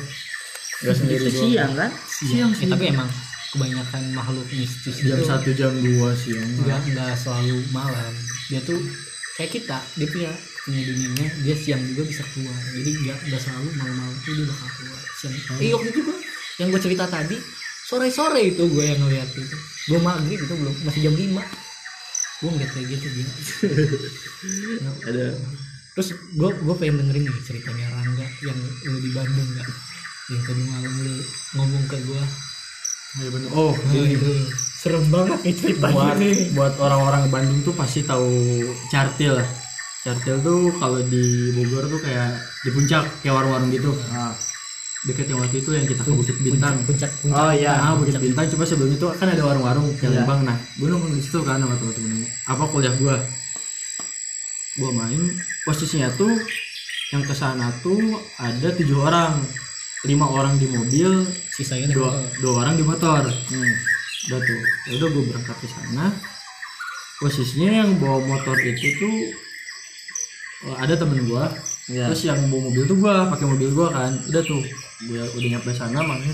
gak 0.75 0.95
sendiri 0.95 1.31
Itu 1.31 1.39
siang 1.39 1.71
kan? 1.73 1.89
Siang 2.05 2.51
Eh, 2.51 2.57
sih 2.59 2.67
tapi 2.67 2.91
emang 2.91 3.07
kebanyakan 3.55 4.11
makhluk 4.11 4.43
mistis 4.51 4.99
jam 4.99 5.15
itu 5.15 5.23
satu 5.23 5.49
jam 5.55 5.71
dua 5.71 6.11
siang. 6.11 6.43
nggak 6.61 6.79
nggak 6.91 7.15
selalu 7.15 7.63
malam. 7.71 8.11
Dia 8.51 8.59
tuh 8.59 8.77
kayak 9.39 9.51
kita 9.55 9.79
dia 9.95 10.07
punya 10.11 10.31
punya 10.65 10.81
dunianya 10.81 11.29
dia 11.45 11.55
siang 11.55 11.81
juga 11.93 12.03
bisa 12.09 12.25
keluar. 12.33 12.57
Jadi 12.73 12.89
nggak 13.05 13.17
nggak 13.29 13.41
selalu 13.41 13.69
malam-malam 13.77 14.15
tuh 14.25 14.33
dia 14.33 14.45
bakal 14.49 14.69
keluar 14.81 15.01
siang. 15.21 15.33
Eh 15.61 15.69
waktu 15.71 15.89
itu 15.93 15.99
gua 16.01 16.17
yang 16.55 16.67
gue 16.71 16.81
cerita 16.81 17.05
tadi 17.05 17.37
sore 17.85 18.07
sore 18.09 18.41
itu 18.49 18.63
gue 18.65 18.83
yang 18.83 18.99
ngeliat 18.99 19.29
itu. 19.29 19.57
Gue 19.93 19.99
maghrib 20.01 20.39
itu 20.41 20.53
belum 20.57 20.75
masih 20.83 21.01
jam 21.05 21.13
5 21.13 21.37
gue 22.35 22.49
ngeliat 22.51 22.71
kayak 22.73 22.87
gitu 22.91 23.07
dia. 23.15 23.29
Ada. 25.13 25.25
Terus 25.95 26.09
gue 26.35 26.49
gue 26.49 26.75
pengen 26.75 26.95
dengerin 27.05 27.23
nih 27.29 27.43
ceritanya 27.45 27.85
Rangga 27.93 28.27
yang 28.43 28.57
lu 28.89 28.99
di 28.99 29.11
Bandung 29.15 29.47
nggak? 29.55 29.69
Yang 30.33 30.41
tadi 30.49 30.61
malam 30.65 30.93
lu 30.99 31.13
ngomong 31.55 31.83
ke 31.85 31.97
gue 32.01 32.23
Iya 33.15 33.29
bener. 33.31 33.47
oh 33.55 33.71
nah, 33.71 34.03
itu 34.03 34.31
serem 34.75 35.07
banget 35.07 35.39
nih 35.47 35.55
ceritanya 35.55 35.95
buat 35.95 36.19
nih. 36.19 36.35
buat 36.51 36.73
orang-orang 36.83 37.31
Bandung 37.31 37.63
tuh 37.63 37.71
pasti 37.71 38.03
tahu 38.03 38.27
cartil 38.91 39.39
cartil 40.05 40.37
tuh 40.45 40.69
kalau 40.77 41.01
di 41.01 41.49
Bogor 41.57 41.89
tuh 41.89 41.97
kayak 41.97 42.37
di 42.61 42.69
puncak 42.69 43.09
kayak 43.25 43.33
warung-warung 43.33 43.73
gitu. 43.73 43.89
Ah. 44.13 44.29
deket 45.05 45.29
yang 45.29 45.37
waktu 45.37 45.61
itu 45.61 45.69
yang 45.69 45.85
kita 45.85 46.01
ke 46.01 46.09
Bukit 46.09 46.37
Bintang. 46.41 46.81
puncak 46.81 47.13
puncak 47.21 47.37
oh 47.37 47.53
iya. 47.53 47.77
Nah, 47.77 47.93
Bukit 47.93 48.17
Bintang. 48.17 48.49
Coba 48.53 48.65
sebelum 48.65 48.89
itu 48.89 49.05
kan 49.13 49.29
ada 49.29 49.41
warung-warung 49.45 49.85
kayak 49.97 50.13
Iya. 50.13 50.21
Lembang. 50.25 50.41
Nah 50.45 50.57
gue 50.77 50.87
nongkrong 50.89 51.13
di 51.13 51.21
situ 51.21 51.39
kan 51.45 51.61
sama 51.61 51.77
temen-temen. 51.77 52.25
Apa 52.49 52.63
kuliah 52.69 52.93
gue 52.97 53.15
gue 54.77 54.91
main. 54.93 55.21
Posisinya 55.61 56.09
tuh 56.17 56.33
yang 57.13 57.21
ke 57.21 57.33
sana 57.37 57.69
tuh 57.81 58.01
ada 58.41 58.67
tujuh 58.73 58.97
orang. 58.97 59.41
Lima 60.05 60.25
orang 60.25 60.57
di 60.57 60.69
mobil 60.69 61.25
sisanya 61.53 61.89
dua 61.89 62.09
motor. 62.13 62.41
dua 62.41 62.53
orang 62.65 62.73
di 62.73 62.83
motor. 62.85 63.21
Hmm. 63.25 63.73
udah 64.25 64.41
tuh. 64.41 64.61
Ya 64.89 64.91
udah 65.01 65.09
gue 65.13 65.23
berangkat 65.29 65.57
ke 65.61 65.67
sana. 65.69 66.05
Posisinya 67.21 67.85
yang 67.85 67.89
bawa 68.01 68.25
motor 68.25 68.57
itu 68.57 68.89
tuh 68.97 69.44
ada 70.75 70.93
temen 70.95 71.19
gue 71.23 71.45
Iya. 71.85 72.09
terus 72.09 72.25
yang 72.25 72.41
bawa 72.49 72.65
mobil 72.65 72.83
tuh 72.83 72.97
gue 72.97 73.13
pakai 73.29 73.45
mobil 73.45 73.69
gue 73.69 73.87
kan. 73.87 74.11
Udah 74.25 74.41
tuh 74.41 74.61
gue 75.05 75.21
udah 75.21 75.49
nyampe 75.53 75.69
sana 75.69 76.01
main 76.01 76.33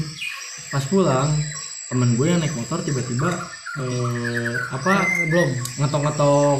pas 0.72 0.84
pulang 0.86 1.28
temen 1.88 2.16
gue 2.16 2.24
yang 2.24 2.40
naik 2.40 2.56
motor 2.56 2.80
tiba-tiba 2.80 3.28
eh, 3.76 4.56
apa 4.72 4.94
belum 5.28 5.50
ngetok-ngetok 5.76 6.58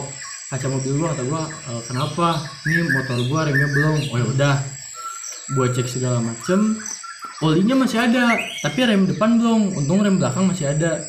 kaca 0.52 0.68
mobil 0.68 0.94
gue 1.00 1.08
kata 1.08 1.24
gue 1.24 1.42
"Eh, 1.72 1.82
kenapa? 1.88 2.28
Ini 2.68 2.84
motor 2.92 3.18
gue 3.24 3.40
remnya 3.48 3.68
belum 3.70 3.98
oh 4.12 4.18
ya 4.20 4.26
udah. 4.28 4.56
Gue 5.56 5.66
cek 5.72 5.88
segala 5.88 6.20
macem. 6.20 6.76
Olinya 7.42 7.74
masih 7.80 7.98
ada 7.98 8.36
tapi 8.60 8.84
rem 8.84 9.08
depan 9.08 9.40
belum 9.40 9.62
untung 9.74 10.04
rem 10.04 10.20
belakang 10.20 10.46
masih 10.46 10.68
ada. 10.68 11.00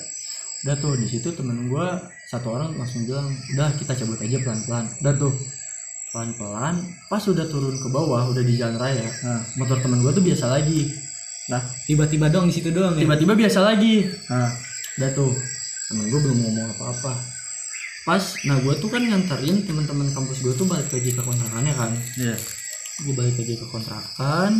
Udah 0.63 0.77
tuh 0.79 0.95
di 0.95 1.11
situ 1.11 1.35
temen 1.35 1.67
gue 1.67 1.87
satu 2.31 2.55
orang 2.55 2.79
langsung 2.79 3.03
bilang 3.03 3.27
udah 3.53 3.75
kita 3.75 3.93
cabut 3.93 4.17
aja 4.17 4.39
pelan-pelan. 4.39 4.87
Udah 5.03 5.15
tuh 5.19 5.35
pelan-pelan 6.13 6.77
pas 7.07 7.23
udah 7.23 7.45
turun 7.45 7.75
ke 7.75 7.89
bawah 7.89 8.29
udah 8.29 8.41
di 8.41 8.55
jalan 8.55 8.77
raya 8.77 9.03
Nah. 9.23 9.41
motor 9.57 9.81
temen 9.81 9.99
gue 9.99 10.13
tuh 10.13 10.21
biasa 10.23 10.45
lagi 10.47 10.93
Nah. 11.45 11.63
tiba-tiba 11.83 12.29
doang 12.29 12.47
di 12.47 12.55
situ 12.55 12.69
doang 12.69 12.95
ya 12.95 13.03
tiba-tiba 13.03 13.33
biasa 13.35 13.59
lagi 13.61 14.05
Nah. 14.29 14.53
udah 14.95 15.11
tuh 15.13 15.33
temen 15.89 16.05
gue 16.07 16.21
belum 16.21 16.39
ngomong 16.39 16.69
apa-apa 16.71 17.13
pas 18.03 18.23
nah 18.45 18.57
gue 18.57 18.75
tuh 18.77 18.87
kan 18.87 19.01
nganterin 19.01 19.63
teman-teman 19.63 20.11
kampus 20.11 20.39
gue 20.39 20.53
tuh 20.53 20.67
balik 20.67 20.91
lagi 20.91 21.11
ke 21.11 21.23
kontrakannya 21.23 21.73
kan 21.73 21.93
Iya. 22.15 22.37
gue 23.01 23.15
balik 23.15 23.35
lagi 23.35 23.55
ke 23.57 23.67
kontrakan 23.67 24.53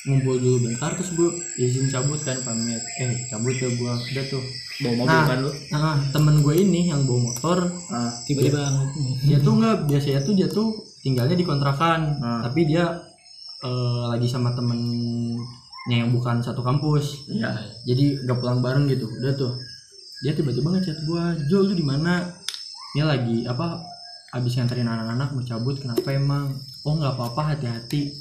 ngumpul 0.00 0.36
dulu 0.36 0.56
bentar 0.64 0.96
terus 0.96 1.12
gue 1.12 1.28
izin 1.56 1.86
cabut 1.86 2.16
kan 2.18 2.32
pamit 2.40 2.80
eh 2.96 3.28
cabut 3.28 3.52
ya 3.52 3.68
gue 3.68 3.92
udah 3.92 4.24
tuh 4.26 4.40
bawa 4.80 4.94
mobil 4.96 5.12
Nah. 5.12 5.26
kan 5.28 5.38
lu 5.40 5.50
nah 5.70 5.96
temen 6.08 6.40
gue 6.40 6.54
ini 6.56 6.88
yang 6.88 7.04
bawa 7.04 7.20
motor 7.26 7.58
ah. 7.90 8.08
tiba-tiba 8.24 8.64
ngomong. 8.64 9.20
dia 9.20 9.38
tuh 9.38 9.52
nggak 9.54 9.76
biasanya 9.84 10.20
tuh 10.20 10.32
dia 10.32 10.48
tuh 10.48 10.68
tinggalnya 11.00 11.36
di 11.36 11.44
kontrakan 11.44 12.16
Hmm. 12.16 12.40
tapi 12.42 12.64
dia 12.64 12.84
eh, 13.60 14.04
lagi 14.08 14.24
sama 14.24 14.56
temennya 14.56 15.44
yang 15.98 16.10
bukan 16.10 16.40
satu 16.40 16.60
kampus 16.60 17.28
iya 17.28 17.52
jadi 17.84 18.24
gak 18.24 18.38
pulang 18.38 18.60
bareng 18.60 18.84
gitu 18.86 19.04
udah 19.10 19.34
tuh 19.34 19.52
dia 20.20 20.32
tiba-tiba 20.32 20.68
ngechat 20.70 20.96
gua 21.04 21.32
Jo 21.44 21.60
lu 21.60 21.72
di 21.72 21.84
mana 21.84 22.24
ini 22.90 23.02
lagi 23.02 23.36
apa 23.44 23.80
abis 24.30 24.56
nganterin 24.56 24.86
anak-anak 24.86 25.28
mau 25.30 25.42
cabut 25.42 25.76
kenapa 25.76 26.08
emang 26.10 26.54
oh 26.80 26.94
nggak 26.94 27.12
apa-apa 27.12 27.42
hati-hati 27.52 28.12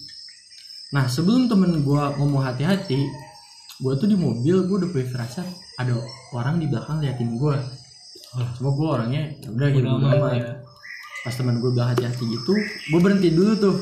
nah 0.89 1.05
sebelum 1.05 1.45
temen 1.45 1.85
gua 1.85 2.17
ngomong 2.17 2.41
hati-hati 2.41 3.05
gua 3.79 3.93
tuh 3.95 4.09
di 4.09 4.17
mobil 4.17 4.65
gua 4.65 4.81
udah 4.83 4.89
punya 4.89 5.07
firasat 5.09 5.47
ada 5.79 5.95
orang 6.35 6.59
di 6.59 6.67
belakang 6.67 6.99
liatin 6.99 7.39
gua. 7.39 7.55
Cuma 8.59 8.69
gua 8.73 8.87
orangnya 8.99 9.31
ya 9.39 9.47
udah 9.49 9.67
gitu 9.73 9.87
amat 9.87 10.11
amat. 10.17 10.33
ya. 10.35 10.53
pas 11.23 11.33
temen 11.35 11.55
gua 11.61 11.71
bilang 11.71 11.89
hati-hati 11.93 12.23
gitu 12.25 12.53
gua 12.91 12.99
berhenti 12.99 13.29
dulu 13.31 13.53
tuh. 13.57 13.75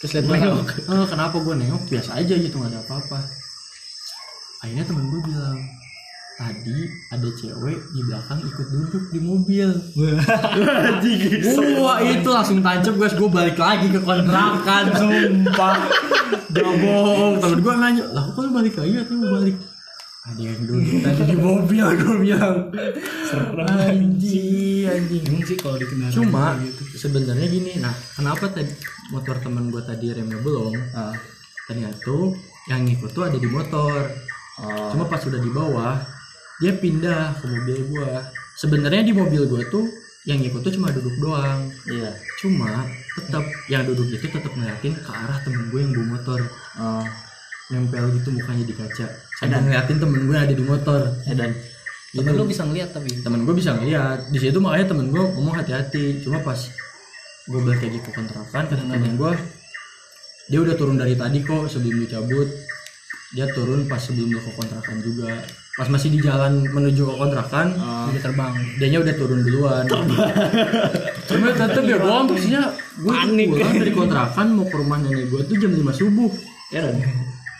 Terus 0.00 0.10
lihat 0.16 0.26
belakang 0.32 0.64
Eh, 0.64 1.06
kenapa 1.12 1.36
gue 1.44 1.54
nengok? 1.60 1.82
Biasa 1.92 2.10
aja 2.16 2.34
gitu 2.40 2.56
nggak 2.56 2.72
ada 2.72 2.80
apa-apa. 2.88 3.20
Akhirnya 4.64 4.84
temen 4.88 5.04
gue 5.12 5.20
bilang 5.28 5.60
tadi 6.40 6.88
ada 7.12 7.28
cewek 7.36 7.78
di 7.92 8.00
belakang 8.00 8.40
ikut 8.40 8.66
duduk 8.72 9.04
di 9.12 9.20
mobil. 9.20 9.68
Wah 11.84 12.00
itu 12.00 12.28
langsung 12.32 12.64
tancap 12.64 12.96
guys. 12.96 13.12
Gue 13.12 13.28
balik 13.28 13.60
lagi 13.60 13.92
ke 13.92 14.00
kontrakan 14.00 14.84
sumpah. 14.96 15.76
Bohong. 16.48 17.44
Temen 17.44 17.60
gue 17.60 17.74
nanya 17.76 18.04
lah 18.16 18.24
kok 18.32 18.40
lu 18.40 18.56
balik 18.56 18.72
lagi? 18.80 19.04
Atau 19.04 19.20
mau 19.20 19.36
balik? 19.36 19.56
Ada 20.20 20.40
yang 20.40 20.62
duduk 20.64 20.96
tadi 21.04 21.22
di 21.28 21.36
mobil 21.36 21.84
gue 22.00 22.14
bilang. 22.24 22.56
Anjing 23.68 24.88
anjing. 24.88 25.24
Sih 25.44 25.56
kalau 25.60 25.76
di 25.76 25.84
kendaraan 25.84 26.16
cuma 26.16 26.56
gitu. 26.64 26.82
sebenarnya 26.96 27.46
gini. 27.52 27.72
Nah 27.84 27.92
kenapa 28.16 28.48
tadi 28.48 28.72
motor 29.12 29.36
teman 29.44 29.68
gue 29.68 29.82
tadi 29.84 30.08
remnya 30.16 30.40
belum? 30.40 30.72
Ah. 30.96 31.12
ternyata 31.70 32.34
yang 32.66 32.82
ngikut 32.82 33.14
tuh 33.14 33.28
ada 33.28 33.36
di 33.36 33.46
motor. 33.46 34.08
Oh. 34.60 34.92
cuma 34.92 35.08
pas 35.08 35.22
udah 35.24 35.40
di 35.40 35.48
bawah 35.48 35.96
dia 36.60 36.72
pindah 36.76 37.40
ke 37.40 37.44
mobil 37.48 37.78
gue 37.88 38.10
sebenarnya 38.60 39.02
di 39.02 39.12
mobil 39.16 39.48
gue 39.48 39.62
tuh 39.72 39.88
yang 40.28 40.36
ngikut 40.36 40.60
tuh 40.60 40.72
cuma 40.76 40.92
duduk 40.92 41.16
doang. 41.16 41.72
Iya. 41.88 42.12
Cuma 42.44 42.84
tetap 43.16 43.44
yang 43.72 43.88
duduk 43.88 44.12
itu 44.12 44.28
tetap 44.28 44.52
ngeliatin 44.52 44.92
ke 44.92 45.10
arah 45.10 45.40
temen 45.40 45.72
gue 45.72 45.80
yang 45.80 45.92
bawa 45.96 46.06
motor. 46.20 46.40
Oh. 46.76 47.06
nempel 47.70 48.02
gitu 48.18 48.34
mukanya 48.34 48.66
di 48.66 48.74
kaca. 48.74 49.06
Sambil 49.38 49.62
ngeliatin 49.62 50.02
temen 50.02 50.26
gue 50.26 50.36
ada 50.36 50.50
di 50.50 50.64
motor. 50.66 51.00
Dan 51.22 51.54
tapi 52.10 52.34
lu 52.34 52.42
bisa 52.42 52.66
ngeliat 52.66 52.90
tapi? 52.90 53.22
Temen 53.22 53.46
gue 53.46 53.54
bisa 53.54 53.78
ngeliat. 53.78 54.26
Di 54.26 54.38
situ 54.42 54.58
makanya 54.58 54.90
temen 54.90 55.14
gue 55.14 55.22
ngomong 55.22 55.54
hati-hati. 55.54 56.18
Cuma 56.18 56.42
pas 56.42 56.58
gue 57.46 57.60
balik 57.62 57.82
lagi 57.82 57.98
ke 58.02 58.10
kontrakan 58.14 58.64
kata 58.68 58.84
temen 58.84 59.16
gue 59.18 59.32
dia 60.50 60.58
udah 60.62 60.74
turun 60.78 60.98
dari 60.98 61.14
tadi 61.18 61.42
kok 61.46 61.66
sebelum 61.66 62.06
dicabut 62.06 62.46
dia 63.30 63.46
turun 63.54 63.86
pas 63.86 64.02
sebelum 64.02 64.26
gue 64.34 64.42
ke 64.42 64.52
kontrakan 64.58 64.96
juga. 65.06 65.30
Pas 65.78 65.86
masih 65.86 66.10
di 66.10 66.18
jalan 66.18 66.66
menuju 66.66 67.06
ke 67.06 67.14
kontrakan 67.14 67.78
oh. 67.78 68.10
udah 68.10 68.22
terbang. 68.26 68.52
dianya 68.82 68.98
udah 69.06 69.14
turun 69.14 69.40
duluan. 69.46 69.84
Cuma 71.30 71.54
tetep 71.54 71.82
ya 71.86 71.98
bohong 72.02 72.26
maksudnya 72.26 72.74
gue 72.74 73.12
Panik. 73.14 73.48
pulang 73.54 73.74
dari 73.78 73.92
kontrakan 73.94 74.46
mau 74.58 74.66
ke 74.66 74.76
rumah 74.76 74.98
nenek 74.98 75.30
gue 75.30 75.40
tuh 75.46 75.56
jam 75.62 75.70
5 75.70 75.94
subuh. 75.94 76.30
Ya 76.74 76.90
kan? 76.90 76.96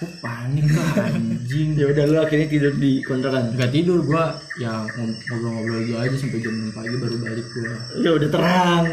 Gue 0.00 0.10
panik 0.18 0.66
lah 0.74 0.90
anjing. 1.06 1.68
Ya 1.78 1.86
udah 1.86 2.04
lu 2.10 2.16
akhirnya 2.18 2.48
tidur 2.50 2.74
di 2.74 2.92
kontrakan? 3.06 3.54
Nggak 3.54 3.70
tidur 3.70 4.02
gue 4.02 4.24
ya 4.58 4.74
ngobrol-ngobrol 4.98 5.80
dulu 5.86 5.96
aja 6.02 6.16
sampai 6.18 6.42
jam 6.42 6.54
6 6.66 6.74
pagi 6.74 6.96
baru 6.98 7.16
balik 7.22 7.46
gue 7.46 7.72
ya 8.02 8.10
udah 8.18 8.28
terang. 8.28 8.84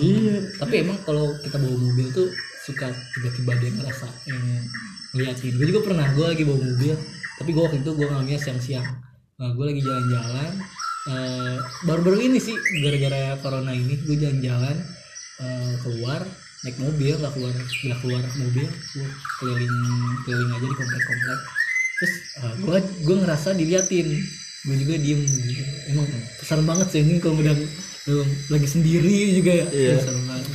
Iya. 0.00 0.36
Tapi 0.56 0.74
emang 0.80 0.96
kalau 1.04 1.36
kita 1.44 1.60
bawa 1.60 1.76
mobil 1.76 2.08
tuh 2.08 2.32
suka 2.62 2.86
tiba-tiba 3.18 3.52
dia 3.58 3.70
ngerasa 3.74 4.06
yang 4.30 4.44
ngeliatin 5.12 5.54
gue 5.58 5.66
juga 5.74 5.80
pernah 5.92 6.06
gue 6.14 6.26
lagi 6.30 6.42
bawa 6.46 6.58
mobil 6.62 6.94
tapi 7.38 7.50
gue 7.50 7.62
waktu 7.62 7.78
itu 7.82 7.90
gue 7.90 8.06
ngambilnya 8.06 8.40
siang-siang 8.40 8.86
nah, 9.36 9.50
gue 9.50 9.64
lagi 9.66 9.80
jalan-jalan 9.82 10.52
eh, 11.10 11.56
baru-baru 11.84 12.18
ini 12.30 12.38
sih 12.38 12.54
gara-gara 12.86 13.34
corona 13.42 13.72
ini 13.74 13.98
gue 13.98 14.16
jalan-jalan 14.16 14.76
eh, 15.42 15.72
keluar 15.82 16.22
naik 16.62 16.78
mobil 16.78 17.14
nggak 17.18 17.32
keluar 17.34 17.50
nggak 17.58 17.98
keluar 17.98 18.22
mobil 18.38 18.66
gue 18.70 19.08
keliling 19.42 19.76
keliling 20.22 20.50
aja 20.54 20.66
di 20.70 20.76
komplek-komplek 20.78 21.40
terus 21.98 22.14
uh, 22.38 22.54
gue 22.58 22.78
gue 23.02 23.16
ngerasa 23.18 23.48
diliatin 23.58 24.08
gue 24.62 24.76
juga 24.78 24.94
diem 24.94 25.22
gitu. 25.26 25.62
emang 25.90 26.06
serem 26.38 26.66
banget 26.66 26.86
sih 26.94 27.02
ini 27.02 27.18
kalau 27.18 27.34
udah 27.42 27.58
lagi 28.50 28.68
sendiri 28.70 29.42
juga 29.42 29.52
ya 29.54 29.66
Iya. 29.74 29.90
Wah, 29.98 30.02
serem 30.06 30.24
banget 30.30 30.46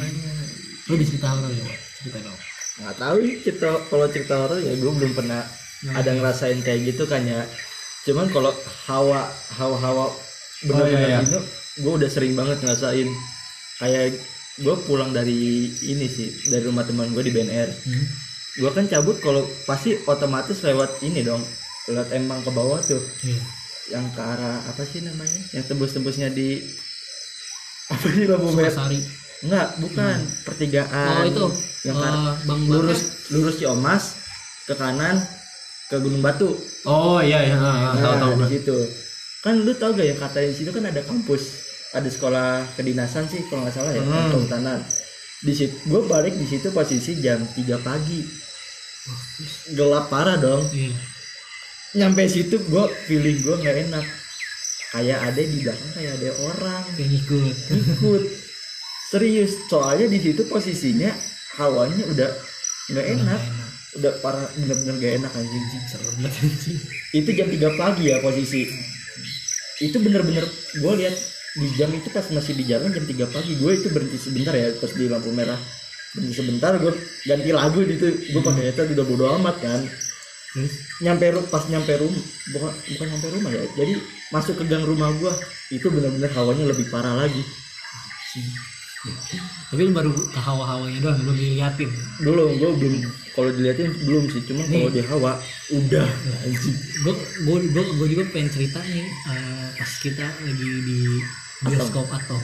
lu 0.88 0.96
di 0.96 1.06
cerita 1.06 1.28
horor 1.36 1.52
ya? 1.52 1.87
Cerita 2.08 2.24
dong 2.24 2.40
nggak 2.78 2.96
tahu 2.96 3.18
cerita 3.42 3.68
kalau 3.90 4.06
cerita 4.08 4.34
horor 4.38 4.60
ya 4.62 4.74
gue 4.78 4.92
belum 4.96 5.14
pernah 5.18 5.42
ada 5.94 6.10
ngerasain 6.14 6.60
kayak 6.66 6.94
gitu 6.94 7.06
kan 7.06 7.22
ya. 7.22 7.46
Cuman 8.08 8.32
kalau 8.34 8.50
hawa 8.90 9.30
hawa 9.60 9.78
hawa 9.78 10.06
bener-bener 10.66 11.06
iya, 11.06 11.20
iya. 11.22 11.26
gitu 11.28 11.40
gue 11.86 11.94
udah 12.02 12.10
sering 12.10 12.34
banget 12.34 12.58
ngerasain. 12.66 13.10
Kayak 13.78 14.18
gue 14.58 14.76
pulang 14.90 15.14
dari 15.14 15.70
ini 15.70 16.08
sih 16.10 16.34
dari 16.50 16.66
rumah 16.66 16.82
teman 16.82 17.14
gue 17.14 17.22
di 17.22 17.30
BNR 17.30 17.70
hmm? 17.70 18.06
gue 18.58 18.72
kan 18.74 18.90
cabut 18.90 19.22
kalau 19.22 19.46
pasti 19.70 19.94
otomatis 20.10 20.66
lewat 20.66 21.06
ini 21.06 21.22
dong 21.22 21.46
lewat 21.86 22.10
emang 22.18 22.42
ke 22.42 22.50
bawah 22.50 22.82
tuh. 22.82 23.00
Iya. 23.22 23.42
Yang 23.88 24.06
ke 24.18 24.22
arah 24.26 24.58
apa 24.66 24.82
sih 24.84 25.06
namanya? 25.06 25.42
Yang 25.54 25.66
tembus-tembusnya 25.72 26.34
di 26.34 26.66
apa 27.88 28.06
sih 28.12 28.26
lampu 28.26 28.50
merah 28.58 28.74
enggak 29.46 29.67
bukan. 29.82 30.17
Pertigaan. 30.46 31.10
Oh 31.12 31.24
itu. 31.27 31.46
Yang 31.86 31.98
uh, 32.01 32.34
bang 32.48 32.62
lurus 32.67 33.01
lurus 33.29 33.56
Ciomas 33.62 34.03
ke 34.65 34.74
kanan 34.74 35.22
ke 35.88 35.96
Gunung 36.01 36.24
Batu. 36.24 36.56
Oh 36.88 37.20
iya 37.22 37.44
iya. 37.46 37.56
Ah, 37.58 37.91
ah, 37.91 37.94
tahu 37.96 38.13
tahu 38.17 38.34
nah, 38.36 38.48
di 38.48 38.58
situ 38.60 38.77
kan 39.46 39.53
lu 39.63 39.72
tau 39.77 39.94
gak 39.94 40.03
ya 40.03 40.15
katanya 40.17 40.50
di 40.51 40.58
situ 40.58 40.70
kan 40.74 40.84
ada 40.89 41.01
kampus. 41.06 41.44
Ada 41.96 42.10
sekolah 42.12 42.75
kedinasan 42.75 43.32
sih 43.32 43.48
kalau 43.48 43.63
nggak 43.63 43.75
salah 43.75 43.96
ya 43.96 44.03
Hmm. 44.03 44.27
kehutanan 44.36 44.84
di 45.38 45.53
situ 45.53 45.75
gue 45.86 46.01
balik 46.10 46.34
di 46.34 46.50
situ 46.50 46.74
posisi 46.74 47.22
jam 47.22 47.38
3 47.46 47.77
pagi. 47.86 48.25
Gelap 49.77 50.10
parah 50.10 50.36
dong. 50.36 50.65
Iya. 50.74 50.98
Nyampe 51.96 52.25
situ 52.27 52.58
gue 52.58 52.86
feeling 53.06 53.39
gue 53.46 53.56
nggak 53.56 53.77
enak. 53.88 54.06
Kayak 54.91 55.20
ada 55.32 55.41
di 55.46 55.58
belakang 55.62 55.91
kayak 55.94 56.12
ada 56.17 56.29
orang. 56.41 56.84
Kayak 56.98 57.10
ngikut. 57.13 57.56
Ikut 57.70 58.24
serius 59.08 59.56
soalnya 59.72 60.08
di 60.12 60.20
situ 60.20 60.44
posisinya 60.48 61.12
hawanya 61.58 62.04
udah 62.12 62.30
nggak 62.92 63.08
enak. 63.20 63.42
udah 63.98 64.14
parah 64.22 64.46
bener-bener 64.54 64.96
gak 65.02 65.14
enak 65.18 65.32
anjing. 65.34 65.64
Anjing. 66.22 66.78
itu 67.18 67.30
jam 67.34 67.50
3 67.50 67.82
pagi 67.82 68.14
ya 68.14 68.22
posisi. 68.22 68.70
Itu 69.82 69.98
bener-bener 69.98 70.46
gue 70.78 70.94
lihat 71.02 71.16
di 71.58 71.68
jam 71.74 71.90
itu 71.90 72.06
pas 72.14 72.30
masih 72.30 72.54
di 72.54 72.70
jalan 72.70 72.94
jam 72.94 73.02
3 73.02 73.26
pagi 73.34 73.58
gue 73.58 73.72
itu 73.74 73.90
berhenti 73.90 74.22
sebentar 74.22 74.54
ya 74.54 74.70
pas 74.78 74.92
di 74.94 75.10
lampu 75.10 75.34
merah. 75.34 75.58
Berhenti 76.14 76.36
sebentar 76.38 76.78
gue 76.78 76.94
ganti 77.26 77.50
lagu 77.50 77.80
gitu 77.90 78.06
gue 78.06 78.42
pakai 78.46 78.70
headset 78.70 78.94
udah 78.94 79.06
bodo 79.08 79.26
amat 79.42 79.56
kan. 79.66 79.82
Terus? 80.54 80.74
Nyampe 81.02 81.26
pas 81.50 81.64
nyampe 81.66 81.94
rumah 81.98 82.24
bukan 82.54 82.72
bukan 82.94 83.06
nyampe 83.10 83.28
rumah 83.34 83.52
ya 83.54 83.66
jadi 83.74 83.94
masuk 84.30 84.62
ke 84.62 84.64
gang 84.70 84.86
rumah 84.86 85.10
gue 85.18 85.34
itu 85.74 85.90
bener-bener 85.90 86.30
hawanya 86.38 86.70
lebih 86.70 86.86
parah 86.94 87.18
lagi 87.18 87.42
tapi 89.68 89.82
lu 89.84 89.92
baru 89.92 90.12
ke 90.16 90.40
hawa-hawanya 90.40 91.00
doang 91.04 91.20
belum 91.24 91.38
diliatin. 91.38 91.92
Dulu 92.24 92.44
gue 92.56 92.72
belum 92.80 92.94
kalau 93.36 93.50
dilihatin 93.54 93.92
belum 94.08 94.24
sih 94.32 94.42
cuma 94.48 94.64
kalau 94.66 94.90
di 94.90 95.02
hawa 95.04 95.32
udah. 95.76 96.08
Anjing 96.48 96.76
gue 97.04 97.14
gue 97.44 97.84
gue 98.00 98.08
juga 98.16 98.24
pengen 98.32 98.50
cerita 98.50 98.80
nih 98.82 99.06
eh, 99.06 99.68
pas 99.76 99.92
kita 100.00 100.24
lagi 100.24 100.70
di 100.88 101.00
bioskop 101.68 102.08
atom. 102.10 102.42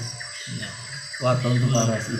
Wah 1.23 1.35
tahun 1.39 1.55
tuh 1.63 1.69
parah 1.71 1.99
sih. 2.03 2.19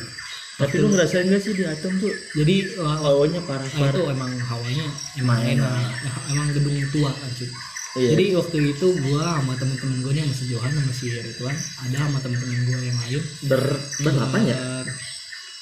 Tapi 0.54 0.76
lu 0.80 0.94
ngerasain 0.94 1.28
gak 1.34 1.42
sih 1.42 1.58
di 1.58 1.66
atom 1.66 1.92
tuh? 1.98 2.14
Jadi 2.38 2.56
eh, 2.78 2.98
hawanya 3.04 3.42
parah 3.44 3.66
Nah, 3.66 3.90
itu 3.90 4.02
parah. 4.06 4.14
emang 4.16 4.32
hawanya 4.38 4.86
emang 5.20 5.40
enak. 5.44 5.92
emang 6.32 6.48
gedung 6.56 6.78
tua 6.94 7.12
kan 7.12 7.30
cuy 7.36 7.50
Iya. 7.94 8.10
jadi 8.18 8.26
waktu 8.42 8.58
itu 8.74 8.88
gua 9.06 9.38
sama 9.38 9.54
temen-temen 9.54 10.02
gue 10.02 10.14
si 10.34 10.50
Johan 10.50 10.74
sama 10.74 10.94
si 10.98 11.14
Ridwan 11.14 11.54
ada 11.54 11.98
sama 12.10 12.18
temen-temen 12.26 12.60
gue 12.66 12.80
yang 12.90 12.98
lain 12.98 13.22
ber 13.46 13.62
berdelapan 14.02 14.42
ya? 14.50 14.58
Ber- 14.58 14.98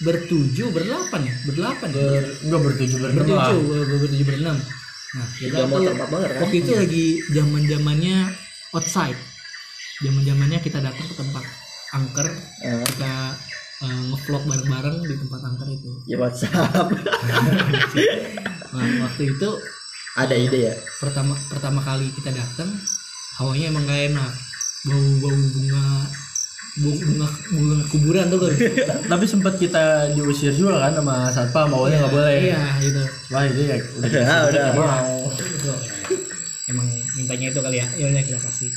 bertujuh 0.02 0.68
berdelapan 0.72 1.22
ya? 1.28 1.36
Berdelapan 1.44 1.88
ber 1.92 2.24
enggak 2.42 2.62
bertujuh 2.64 2.98
berenam 3.04 3.20
bertujuh 3.20 3.60
ber- 3.68 3.86
ber- 3.86 4.00
bertujuh 4.00 4.26
berenam. 4.32 4.58
Nah 5.12 5.28
kita 5.36 5.56
tuh 5.60 5.68
motor 5.68 5.94
kan? 6.00 6.40
waktu 6.40 6.56
itu 6.64 6.72
lagi 6.72 7.06
zaman 7.36 7.62
zamannya 7.68 8.18
outside. 8.72 9.20
Zaman 10.02 10.24
zamannya 10.24 10.60
kita 10.64 10.80
datang 10.80 11.06
ke 11.06 11.16
tempat 11.20 11.44
angker 11.92 12.28
Eh, 12.64 12.80
kita 12.96 13.14
eh, 13.84 14.02
ngevlog 14.08 14.44
bareng-bareng 14.48 14.98
di 15.04 15.16
tempat 15.20 15.40
angker 15.52 15.68
itu. 15.68 15.92
Ya 16.08 16.16
WhatsApp. 16.16 16.88
Nah 18.72 18.88
waktu 19.04 19.36
itu 19.36 19.50
ada 20.14 20.34
ide 20.34 20.60
ya? 20.62 20.74
Pertama 20.98 21.34
pertama 21.48 21.80
kali 21.80 22.12
kita 22.12 22.30
datang 22.30 22.70
hawanya 23.38 23.70
emang 23.70 23.84
gak 23.84 24.02
enak. 24.10 24.32
Bau 24.82 24.98
bau 25.20 25.32
bunga 25.32 25.84
bunga 26.74 27.28
bunga, 27.52 27.76
kuburan 27.86 28.26
tuh 28.28 28.40
kan 28.40 28.52
tapi 29.12 29.26
sempat 29.26 29.54
kita 29.56 29.84
diusir 30.12 30.50
juga 30.52 30.80
kan 30.80 30.96
sama 30.96 31.28
satpam 31.28 31.68
awalnya 31.70 32.02
nggak 32.02 32.14
boleh. 32.14 32.36
iya 32.42 32.64
gitu. 32.80 33.02
Wah 33.30 33.44
itu 33.44 33.62
ya 33.62 33.76
udah 33.78 34.10
udah. 34.10 34.26
udah 34.48 34.66
Iya. 34.66 34.72
mau 34.74 35.28
Itu, 35.32 35.72
emang 36.68 36.88
mintanya 37.14 37.48
itu 37.50 37.60
kali 37.60 37.78
ya. 37.78 37.88
Ya 37.94 38.06
udah 38.08 38.24
kita 38.24 38.40
kasih. 38.40 38.72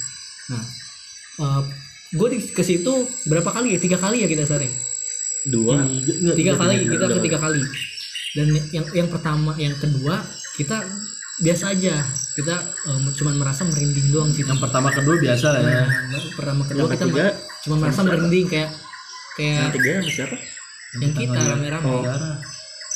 Nah 0.49 0.63
gue 2.11 2.29
di 2.31 2.39
ke 2.47 2.63
situ 2.63 2.93
berapa 3.25 3.49
kali 3.49 3.75
ya? 3.75 3.79
Tiga 3.79 3.97
kali 3.97 4.23
ya 4.23 4.29
kita 4.29 4.43
sore 4.45 4.69
dua? 5.45 5.83
Tiga- 5.83 6.35
tiga 6.35 6.53
kali 6.57 6.75
tiga, 6.81 6.91
kita 6.91 7.05
tiga. 7.05 7.17
ketiga 7.17 7.39
kali. 7.41 7.63
Dan 8.35 8.47
yang 8.73 8.87
yang 8.93 9.09
pertama 9.09 9.55
yang 9.57 9.75
kedua 9.75 10.19
kita 10.55 10.83
biasa 11.41 11.65
aja. 11.75 11.95
Kita 12.35 12.55
um, 12.91 13.11
cuman 13.15 13.35
merasa 13.39 13.63
merinding 13.63 14.11
doang 14.11 14.31
sih. 14.31 14.43
Yang 14.43 14.61
pertama 14.63 14.91
kedua 14.91 15.15
biasa 15.19 15.47
lah 15.55 15.63
ya. 15.63 15.83
Nah, 15.87 16.23
pertama 16.35 16.63
kedua 16.67 16.81
Yang 16.83 16.91
kita 16.91 17.05
ketiga, 17.07 17.25
ma- 17.25 17.37
cuma 17.63 17.75
merasa 17.79 18.01
merinding 18.03 18.47
kayak 18.47 18.71
kayak 19.35 19.55
yang 19.57 19.73
tiga 19.75 19.91
sama 19.99 20.11
siapa? 20.11 20.37
yang 20.95 21.13
kita 21.13 21.41
rame-rame. 21.43 21.87
Oh. 21.91 22.03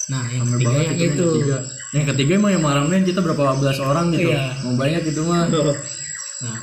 nah 0.09 0.25
yang 0.33 0.47
Rame 0.49 0.57
ketiga 0.57 0.79
yang 0.81 0.95
itu 0.97 1.27
yang 1.29 1.35
ketiga. 1.35 1.59
yang 1.93 2.07
ketiga 2.09 2.33
emang 2.41 2.53
yang 2.57 2.65
marahin 2.65 3.05
kita 3.05 3.21
berapa 3.21 3.43
belas 3.59 3.79
orang 3.83 4.07
gitu. 4.15 4.31
Iya. 4.33 4.45
mau 4.65 4.75
banyak 4.79 5.03
itu 5.05 5.21
mah. 5.27 5.47
Nah 6.47 6.57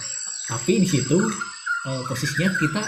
tapi 0.48 0.80
di 0.80 0.88
situ 0.88 1.18
eh, 1.86 2.02
posisinya 2.08 2.50
kita 2.56 2.82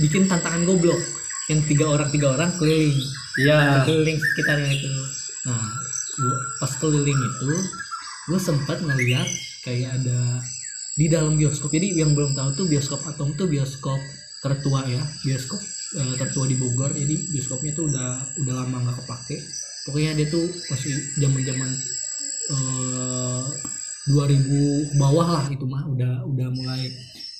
bikin 0.00 0.24
tantangan 0.24 0.64
goblok. 0.64 0.96
Yang 1.44 1.60
tiga 1.68 1.84
orang 1.92 2.08
tiga 2.08 2.32
orang 2.32 2.50
keliling. 2.56 2.96
Iya. 3.36 3.84
Keliling 3.84 4.16
sekitarnya 4.16 4.70
itu. 4.72 4.88
Nah 5.44 5.68
gua, 6.18 6.36
pas 6.62 6.72
keliling 6.78 7.20
itu 7.20 7.52
gue 8.24 8.40
sempat 8.40 8.80
ngeliat 8.80 9.28
kayak 9.64 10.00
ada 10.00 10.40
di 10.94 11.06
dalam 11.10 11.34
bioskop. 11.36 11.74
Jadi 11.74 11.98
yang 11.98 12.14
belum 12.14 12.38
tahu 12.38 12.64
tuh 12.64 12.66
bioskop 12.70 13.02
atom 13.04 13.34
tuh 13.34 13.50
bioskop 13.50 13.98
tertua 14.40 14.84
ya 14.86 15.02
bioskop 15.24 15.60
eh, 16.00 16.14
tertua 16.16 16.44
di 16.48 16.56
Bogor. 16.56 16.94
Jadi 16.94 17.34
bioskopnya 17.34 17.72
tuh 17.76 17.90
udah 17.90 18.08
udah 18.44 18.54
lama 18.64 18.76
nggak 18.88 18.96
kepake. 19.04 19.36
Pokoknya 19.84 20.16
dia 20.16 20.26
tuh 20.32 20.44
masih 20.72 20.94
zaman 21.20 21.42
zaman 21.44 21.70
eh 22.44 23.44
2000 24.04 25.00
bawah 25.00 25.28
lah 25.40 25.44
itu 25.48 25.64
mah 25.64 25.88
udah 25.88 26.24
udah 26.28 26.48
mulai 26.52 26.92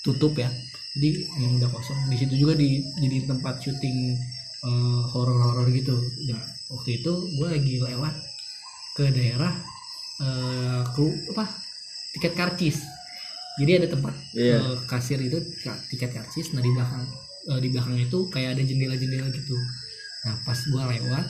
tutup 0.05 0.37
ya. 0.37 0.49
Jadi 0.97 1.29
emang 1.41 1.61
udah 1.61 1.71
kosong. 1.73 2.13
Di 2.13 2.17
situ 2.21 2.35
juga 2.37 2.57
di 2.57 2.85
jadi 3.01 3.25
tempat 3.25 3.65
syuting 3.65 3.97
eh, 4.65 5.03
horor-horor 5.13 5.69
gitu. 5.73 5.97
Nah 6.29 6.45
waktu 6.73 7.01
itu 7.01 7.13
gue 7.41 7.49
lagi 7.49 7.75
lewat 7.81 8.34
ke 8.95 9.05
daerah 9.11 9.53
eh 10.23 10.83
kru 10.95 11.11
apa 11.35 11.45
tiket 12.15 12.35
karcis. 12.39 12.79
Jadi 13.59 13.71
ada 13.83 13.89
tempat 13.91 14.15
Iya. 14.35 14.59
eh, 14.63 14.77
kasir 14.91 15.19
itu 15.19 15.39
tiket 15.91 16.11
karcis. 16.15 16.55
Nah 16.55 16.63
di 16.63 16.71
belakang 16.75 17.05
eh, 17.51 17.59
di 17.63 17.69
belakangnya 17.71 18.05
itu 18.07 18.19
kayak 18.31 18.59
ada 18.59 18.63
jendela-jendela 18.63 19.29
gitu. 19.35 19.57
Nah 20.27 20.35
pas 20.47 20.59
gue 20.59 20.83
lewat 20.95 21.27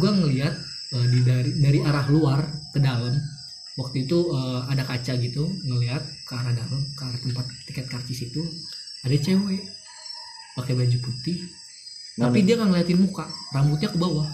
gue 0.00 0.10
ngeliat 0.10 0.54
eh, 0.96 1.06
di 1.12 1.18
dari 1.24 1.50
dari 1.60 1.78
arah 1.84 2.06
luar 2.08 2.40
ke 2.72 2.80
dalam 2.80 3.12
waktu 3.76 4.08
itu 4.08 4.18
eh, 4.32 4.60
ada 4.72 4.82
kaca 4.84 5.12
gitu 5.20 5.44
ngeliat 5.68 6.02
ke 6.24 6.32
arah 6.32 6.52
dalam 6.56 6.80
ke 6.96 7.02
arah 7.04 7.20
tempat 7.20 7.46
tiket 7.68 7.86
karcis 7.92 8.28
itu 8.28 8.40
ada 9.04 9.16
cewek 9.20 9.60
pakai 10.56 10.72
baju 10.72 10.98
putih. 11.04 11.38
Tapi 12.14 12.46
dia 12.46 12.54
nggak 12.56 12.68
ngeliatin 12.70 13.00
muka 13.02 13.26
rambutnya 13.52 13.90
ke 13.90 13.98
bawah 13.98 14.24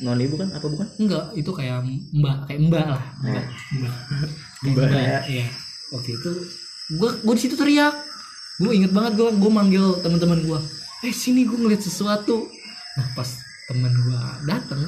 noni 0.00 0.24
bukan 0.28 0.48
apa 0.52 0.66
bukan? 0.68 0.86
Enggak 1.00 1.24
itu 1.32 1.50
kayak 1.52 1.84
mbak 2.12 2.36
kayak 2.44 2.60
mbak 2.68 2.84
lah 2.84 3.04
mbak 3.22 3.44
mbak. 3.80 3.94
Kayak 4.60 4.74
Mbak. 4.76 4.88
mbak 4.92 5.24
ya. 5.28 5.46
waktu 5.94 6.10
itu 6.16 6.30
gua 6.96 7.10
gua 7.22 7.34
di 7.36 7.42
situ 7.42 7.54
teriak. 7.56 7.94
Gua 8.56 8.72
inget 8.72 8.92
banget 8.92 9.12
gua 9.16 9.30
gua 9.32 9.50
manggil 9.52 10.00
teman-teman 10.00 10.40
gua. 10.44 10.60
Eh 11.00 11.12
sini 11.12 11.44
gua 11.44 11.58
ngeliat 11.60 11.80
sesuatu. 11.80 12.48
Nah 12.96 13.06
pas 13.14 13.28
teman 13.68 13.92
gua 14.04 14.20
datang 14.44 14.80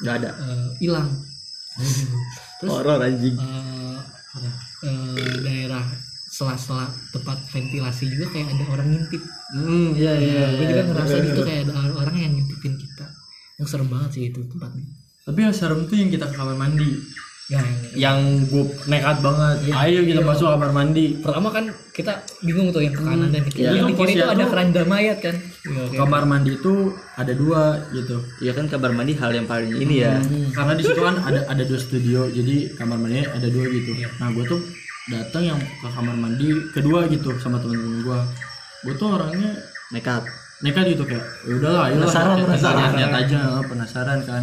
nggak 0.00 0.14
ada. 0.24 0.30
eh, 0.36 0.68
hilang. 0.80 1.08
Terus 2.60 2.70
horor 2.72 3.00
anjing. 3.00 3.36
eh, 3.36 3.98
eh, 4.84 5.36
daerah 5.44 5.84
sela-sela 6.30 6.86
tempat 7.10 7.36
ventilasi 7.50 8.06
juga 8.06 8.30
kayak 8.30 8.48
ada 8.54 8.64
orang 8.70 8.88
ngintip. 8.94 9.22
Hmm 9.50 9.92
iya 9.98 10.14
iya 10.14 10.44
gue 10.54 10.64
juga 10.64 10.82
iya. 10.82 10.88
ngerasa 10.88 11.14
gitu 11.26 11.40
kayak 11.42 11.62
ada 11.68 11.74
orang 11.90 12.16
yang 12.16 12.32
ngintipin 12.38 12.48
kita 12.48 12.49
yang 13.60 13.68
serem 13.68 13.88
banget 13.92 14.10
sih 14.16 14.22
itu 14.32 14.40
tempatnya. 14.48 14.84
Tapi 15.28 15.38
yang 15.44 15.52
serem 15.52 15.84
tuh 15.84 15.96
yang 16.00 16.08
kita 16.08 16.24
ke 16.32 16.34
kamar 16.34 16.56
mandi. 16.56 16.96
Yang 17.50 17.66
yang 17.98 18.18
gue 18.48 18.64
nekat 18.88 19.20
banget. 19.20 19.56
Ayo 19.76 20.00
kita 20.08 20.22
masuk 20.24 20.48
kamar 20.48 20.70
mandi. 20.72 21.20
Pertama 21.20 21.52
kan 21.52 21.64
kita 21.92 22.24
bingung 22.40 22.72
tuh 22.72 22.80
yang 22.80 22.96
ke 22.96 23.02
kanan 23.04 23.28
dan 23.28 23.42
ke 23.44 23.52
kiri. 23.52 23.68
Iya. 23.68 23.72
yang 23.76 23.86
di 23.92 23.94
kiri 24.00 24.12
itu 24.16 24.24
Posisi 24.24 24.32
ada 24.32 24.44
keranda 24.48 24.82
mayat 24.88 25.18
kan? 25.20 25.36
Iya, 25.36 25.82
oke. 25.92 25.96
kamar 26.00 26.22
mandi 26.24 26.50
itu 26.56 26.74
ada 27.20 27.32
dua 27.36 27.62
gitu. 27.92 28.16
Iya 28.40 28.52
kan 28.56 28.64
kamar 28.72 28.90
mandi 28.96 29.12
hal 29.20 29.30
yang 29.36 29.44
paling 29.44 29.70
ini 29.76 29.94
ya. 30.00 30.16
karena 30.56 30.72
di 30.72 30.82
situ 30.88 31.00
kan 31.04 31.20
ada 31.20 31.44
ada 31.52 31.62
dua 31.68 31.78
studio 31.82 32.32
jadi 32.32 32.72
kamar 32.80 32.96
mandinya 32.96 33.28
ada 33.36 33.48
dua 33.52 33.66
gitu. 33.68 33.92
Nah 34.16 34.32
gue 34.32 34.44
tuh 34.48 34.60
datang 35.12 35.42
yang 35.44 35.60
ke 35.60 35.88
kamar 35.90 36.16
mandi 36.16 36.48
kedua 36.72 37.10
gitu 37.12 37.36
sama 37.44 37.60
temen-temen 37.60 38.08
gue 38.08 38.20
gue 38.88 38.94
tuh 38.96 39.10
orangnya 39.12 39.52
Nekat. 39.90 40.22
Nekat 40.60 40.92
gitu 40.92 41.04
kayak 41.08 41.24
ya? 41.48 41.56
Udahlah 41.56 41.82
ayo 41.88 42.04
Penasaran, 42.04 42.36
penasaran. 42.44 42.90
lihat 42.96 43.14
aja 43.16 43.40
penasaran 43.64 44.18
kan. 44.28 44.42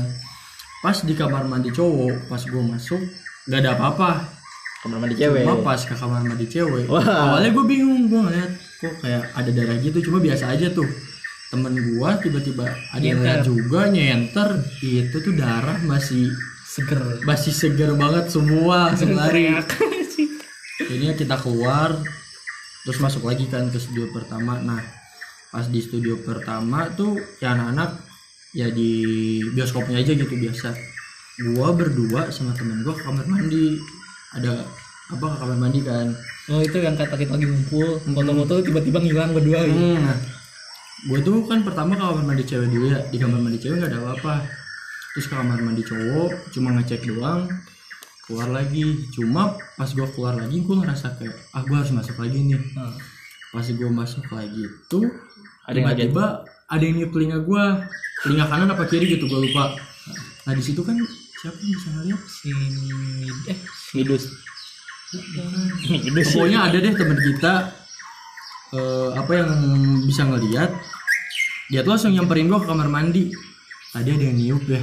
Pas 0.82 0.98
di 1.02 1.14
kamar 1.14 1.44
mandi 1.46 1.70
cowok 1.74 2.30
pas 2.30 2.42
gue 2.42 2.64
masuk 2.64 3.02
gak 3.50 3.60
ada 3.66 3.78
apa-apa. 3.78 4.26
Kamar 4.86 4.98
mandi 5.02 5.16
cewek. 5.18 5.46
cuma 5.46 5.62
pas 5.66 5.80
ke 5.82 5.94
kamar 5.94 6.22
mandi 6.26 6.46
cewek. 6.50 6.86
Wah. 6.90 7.06
awalnya 7.06 7.50
gue 7.54 7.66
bingung 7.66 8.10
gue 8.10 8.22
ngeliat 8.22 8.52
kok 8.78 8.94
kayak 9.02 9.24
ada 9.34 9.50
darah 9.50 9.78
gitu 9.82 9.98
cuma 10.10 10.18
biasa 10.22 10.54
aja 10.54 10.70
tuh. 10.74 10.90
Temen 11.48 11.74
gue 11.74 12.10
tiba-tiba 12.28 12.66
ada 12.68 13.06
yang 13.06 13.24
lihat 13.24 13.48
juga 13.48 13.88
nyenter 13.88 14.62
itu 14.84 15.16
tuh 15.22 15.34
darah 15.38 15.80
masih 15.86 16.28
seger. 16.68 17.24
masih 17.24 17.54
seger 17.56 17.94
banget 17.96 18.30
semua 18.34 18.92
langsung 18.92 19.16
lari. 19.16 19.54
jadinya 20.78 21.16
kita 21.18 21.36
keluar 21.42 21.98
terus 22.86 23.00
masuk 23.02 23.26
lagi 23.26 23.50
kan 23.50 23.70
ke 23.70 23.78
studio 23.82 24.10
pertama. 24.14 24.62
Nah 24.62 24.97
pas 25.54 25.66
di 25.68 25.80
studio 25.80 26.20
pertama 26.22 26.92
tuh 26.94 27.16
ya 27.40 27.56
anak-anak 27.56 28.04
ya 28.56 28.68
di 28.72 28.92
bioskopnya 29.54 30.02
aja 30.02 30.12
gitu 30.16 30.34
biasa. 30.34 30.76
Gua 31.54 31.70
berdua 31.76 32.34
sama 32.34 32.52
temen 32.58 32.82
gua 32.82 32.98
ke 32.98 33.04
kamar 33.06 33.26
mandi. 33.30 33.78
Ada 34.36 34.66
apa 35.14 35.26
ke 35.26 35.38
kamar 35.40 35.58
mandi 35.58 35.80
kan. 35.86 36.12
Oh 36.48 36.64
itu 36.64 36.80
yang 36.80 36.96
kata 36.96 37.16
kita 37.20 37.36
lagi 37.36 37.48
ngumpul 37.48 38.00
foto-foto 38.00 38.64
tiba-tiba 38.64 39.04
ngilang 39.04 39.36
berdua 39.36 39.68
gitu. 39.68 40.00
Nah 40.00 40.18
gue 40.98 41.20
tuh 41.22 41.46
kan 41.46 41.62
pertama 41.62 41.94
ke 41.94 42.02
kamar 42.02 42.26
mandi 42.26 42.44
cewek 42.48 42.68
dulu 42.72 42.88
ya. 42.92 43.00
Di 43.08 43.18
kamar 43.20 43.40
mandi 43.44 43.60
cewek 43.60 43.84
nggak 43.84 43.92
ada 43.92 44.00
apa-apa. 44.04 44.48
Terus 45.14 45.26
ke 45.28 45.36
kamar 45.36 45.60
mandi 45.62 45.84
cowok 45.84 46.32
cuma 46.56 46.72
ngecek 46.80 47.04
doang 47.08 47.48
keluar 48.26 48.50
lagi. 48.50 48.84
Cuma 49.16 49.56
pas 49.78 49.90
gue 49.92 50.08
keluar 50.16 50.34
lagi 50.40 50.58
gue 50.64 50.76
ngerasa 50.76 51.20
kayak 51.20 51.36
ah 51.52 51.62
gue 51.68 51.76
harus 51.76 51.92
masuk 51.92 52.16
lagi 52.18 52.40
nih. 52.42 52.60
Nah, 52.76 52.96
pas 53.52 53.64
gue 53.68 53.90
masuk 53.92 54.26
lagi 54.32 54.64
tuh 54.88 55.08
Ada 55.68 55.84
yang 55.84 55.88
tiba-tiba 55.92 56.26
ada 56.68 56.84
yang 56.84 56.96
niup 56.96 57.12
telinga 57.12 57.40
gue 57.44 57.64
telinga 58.24 58.46
kanan 58.48 58.72
apa 58.72 58.84
kiri 58.88 59.20
gitu 59.20 59.28
gue 59.28 59.40
lupa. 59.52 59.76
Nah 60.48 60.54
di 60.56 60.64
situ 60.64 60.80
kan 60.80 60.96
siapa 61.44 61.60
yang 61.60 61.72
bisa 61.76 61.88
ngeliat? 61.92 62.22
Si 62.24 62.50
eh 63.52 63.58
Midus. 64.00 64.24
Midus. 66.08 66.28
pokoknya 66.32 66.72
ada 66.72 66.78
deh 66.80 66.94
teman 66.96 67.20
kita 67.20 67.54
eh, 68.80 69.10
apa 69.12 69.32
yang 69.36 69.50
bisa 70.08 70.24
ngeliat. 70.24 70.72
Dia 71.68 71.84
tuh 71.84 71.92
langsung 72.00 72.16
nyamperin 72.16 72.48
gue 72.48 72.60
ke 72.64 72.68
kamar 72.68 72.88
mandi. 72.88 73.36
Tadi 73.92 74.08
ada 74.08 74.24
yang 74.24 74.40
niup 74.40 74.64
ya. 74.72 74.80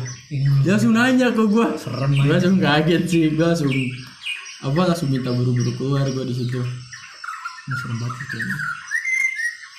Dia 0.64 0.76
langsung 0.76 0.92
nanya 0.92 1.32
ke 1.32 1.42
gue 1.48 1.66
serem 1.80 2.12
gue 2.12 2.28
langsung 2.28 2.60
kaget 2.60 3.02
sih. 3.08 3.32
Gue 3.32 3.46
langsung 3.48 3.72
apa 4.64 4.80
langsung 4.92 5.08
minta 5.08 5.32
buru-buru 5.32 5.72
keluar 5.80 6.04
gue 6.12 6.24
di 6.28 6.34
situ. 6.36 6.60
Ini 6.60 7.74
serem 7.80 7.96
banget 7.96 8.20
kayaknya 8.28 8.83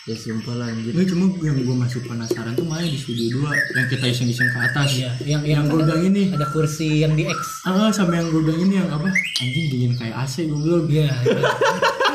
Ya 0.06 0.14
sumpah 0.14 0.54
lah 0.54 0.70
anjir. 0.70 0.94
Nggak, 0.94 1.08
cuma 1.10 1.26
yang 1.42 1.58
gue 1.66 1.76
masih 1.82 1.98
penasaran 2.06 2.54
tuh 2.54 2.62
malah 2.62 2.86
di 2.86 2.94
studio 2.94 3.42
2 3.42 3.74
yang 3.74 3.88
kita 3.90 4.06
iseng-iseng 4.06 4.50
ke 4.54 4.60
atas. 4.62 4.90
Iya, 4.94 5.12
yang 5.26 5.42
yang 5.42 5.66
yang 5.66 5.66
gue 5.66 5.82
bilang 5.82 6.04
ini. 6.06 6.24
Ada 6.30 6.48
kursi 6.54 7.02
yang 7.02 7.18
di 7.18 7.26
X. 7.26 7.66
Ah 7.66 7.90
sama 7.90 8.22
yang 8.22 8.30
gue 8.30 8.42
bilang 8.46 8.62
ini 8.70 8.74
yang 8.86 8.90
apa? 8.94 9.10
Anjing 9.42 9.66
dingin 9.74 9.92
kayak 9.98 10.14
AC 10.14 10.46
gue 10.46 10.62
bilang. 10.62 10.86
Iya. 10.94 11.10
iya. 11.26 11.50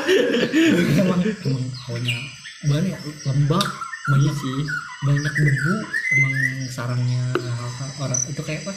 emang 1.03 1.19
emang 1.19 1.63
hawanya 1.87 2.15
banyak 2.63 2.99
lembab 3.27 3.65
banyak 4.07 4.35
sih. 4.39 4.59
banyak 5.01 5.33
debu 5.33 5.73
emang 6.13 6.33
sarangnya 6.69 7.33
orang 7.97 8.21
itu 8.29 8.41
kayak 8.45 8.61
apa 8.69 8.73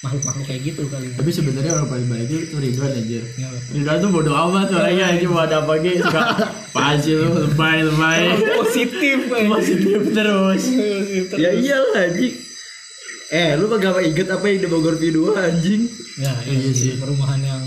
makhluk-makhluk 0.00 0.46
kayak 0.46 0.62
gitu 0.64 0.82
kali 0.88 1.06
ya. 1.06 1.14
tapi 1.14 1.30
sebenarnya 1.30 1.72
orang 1.74 1.88
paling 1.88 2.08
baik 2.08 2.28
itu 2.30 2.56
Ridwan 2.56 2.88
aja 2.90 3.20
Ya, 3.36 3.48
Ridwan 3.70 3.96
tuh 4.00 4.10
bodo 4.10 4.32
amat 4.32 4.68
orangnya 4.70 5.04
aja 5.10 5.24
mau 5.26 5.40
ada 5.40 5.60
apa 5.60 5.72
gitu 5.78 6.00
suka 6.00 6.20
pasti 6.70 7.12
lu? 7.12 7.26
Lebay 7.28 7.78
lebay. 7.82 8.20
Positif 8.60 9.18
positif 9.52 10.00
terus. 10.10 10.62
Ya 11.34 11.50
iyalah 11.52 12.06
anjing. 12.06 12.34
Eh, 13.28 13.54
lu 13.54 13.66
gak 13.68 13.90
apa 13.90 14.00
inget 14.00 14.26
apa 14.26 14.42
yang 14.44 14.58
di 14.58 14.68
Bogor 14.68 14.94
P2 14.94 15.18
anjing? 15.34 15.82
ya 16.16 16.32
iya 16.44 16.70
sih 16.70 16.94
perumahan 16.94 17.38
yang 17.40 17.62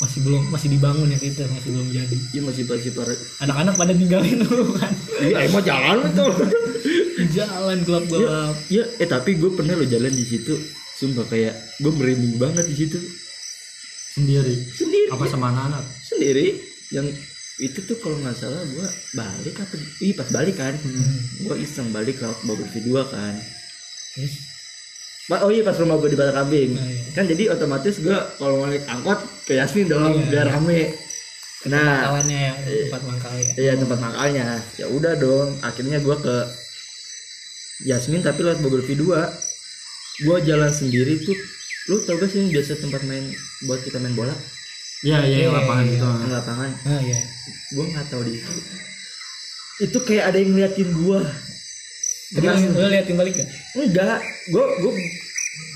masih 0.00 0.20
belum 0.20 0.48
masih 0.48 0.68
dibangun 0.68 1.08
ya 1.08 1.18
itu 1.18 1.42
masih 1.44 1.70
belum 1.70 1.88
jadi. 1.90 2.16
Iya 2.30 2.40
masih 2.42 2.62
masih 2.66 2.90
parah. 2.92 3.16
anak-anak 3.40 3.74
pada 3.74 3.92
ninggalin 3.92 4.38
dulu 4.44 4.74
kan 4.74 4.92
Iya, 5.16 5.46
emang 5.46 5.62
jalan 5.62 5.98
tuh. 6.12 6.32
jalan 7.30 7.78
gelap-gelap 7.80 8.54
Ya, 8.66 8.84
eh 8.96 9.06
tapi 9.06 9.36
gue 9.36 9.50
pernah 9.50 9.74
lo 9.74 9.84
jalan 9.84 10.10
di 10.10 10.24
situ. 10.24 10.54
Sumpah 11.00 11.24
kayak 11.32 11.56
gue 11.80 11.92
merinding 11.96 12.36
banget 12.36 12.68
di 12.68 12.76
situ. 12.76 13.00
sendiri 14.10 14.52
Sendiri. 14.74 15.06
apa 15.08 15.24
sama 15.24 15.48
anak-anak 15.48 15.86
Sendiri. 16.04 16.60
Yang 16.92 17.16
itu 17.56 17.78
tuh 17.88 17.96
kalau 18.04 18.20
nggak 18.20 18.36
salah 18.36 18.60
gue 18.68 18.88
balik 19.16 19.56
apa? 19.64 19.74
Ih 20.04 20.12
pas 20.12 20.28
balik 20.28 20.60
kan. 20.60 20.76
Gue 21.40 21.56
iseng 21.56 21.88
balik 21.88 22.20
lewat 22.20 22.44
Bogor 22.44 22.68
P2 22.68 22.90
kan. 23.08 23.34
terus 24.12 24.34
Oh 25.30 25.46
iya 25.48 25.62
pas 25.62 25.78
rumah 25.78 25.94
gue 26.02 26.10
di 26.10 26.18
Batak 26.18 26.34
Kambing. 26.36 26.74
Nah, 26.74 26.90
iya. 26.90 27.14
Kan 27.14 27.24
jadi 27.30 27.54
otomatis 27.54 28.02
gue 28.02 28.18
kalau 28.36 28.60
mau 28.60 28.66
naik 28.66 28.82
angkot 28.90 29.22
ke 29.46 29.54
Yasmin 29.56 29.86
dong 29.86 30.10
Iya, 30.10 30.26
biar 30.26 30.46
rame. 30.58 30.90
Nah, 31.70 32.08
kawannya 32.08 32.38
yang 32.40 32.56
tempat 32.64 33.02
mangkalnya 33.04 33.52
Iya 33.54 33.72
tempat 33.78 33.98
makalnya. 34.00 34.46
Ya 34.80 34.86
udah 34.90 35.14
dong. 35.20 35.48
Akhirnya 35.62 36.02
gua 36.02 36.16
ke 36.18 36.36
Yasmin 37.86 38.26
tapi 38.26 38.42
lewat 38.42 38.58
Bogor 38.60 38.82
V2. 38.82 39.06
Gua 40.22 40.36
jalan 40.40 40.68
sendiri 40.68 41.16
tuh. 41.18 41.36
Lu 41.86 41.98
tau 42.00 42.14
gak 42.14 42.28
sih 42.28 42.38
yang 42.38 42.50
biasa 42.50 42.76
tempat 42.76 43.02
main 43.02 43.24
buat 43.62 43.80
kita 43.80 43.96
main 43.96 44.12
bola? 44.12 44.34
Iya 45.00 45.24
iya 45.24 45.36
yang 45.42 45.52
Iya, 45.52 45.58
lapangan 45.58 45.84
iya, 45.84 45.94
itu. 45.94 46.06
Yang 46.06 46.32
lapangan. 46.34 46.70
nah 46.82 47.00
ya 47.00 47.20
Gua 47.70 47.84
nggak 47.86 48.06
tahu 48.06 48.22
di 48.22 48.32
itu. 48.34 48.52
Itu 49.80 49.98
kayak 50.00 50.24
ada 50.26 50.38
yang 50.38 50.50
ngeliatin 50.52 50.90
gua. 50.94 51.20
tapi 52.30 52.46
lu 52.46 52.70
lu 52.70 52.86
liatin 52.86 53.16
balik 53.16 53.34
gak? 53.34 53.48
Enggak. 53.74 54.20
Gua 54.48 54.64
gua 54.78 54.92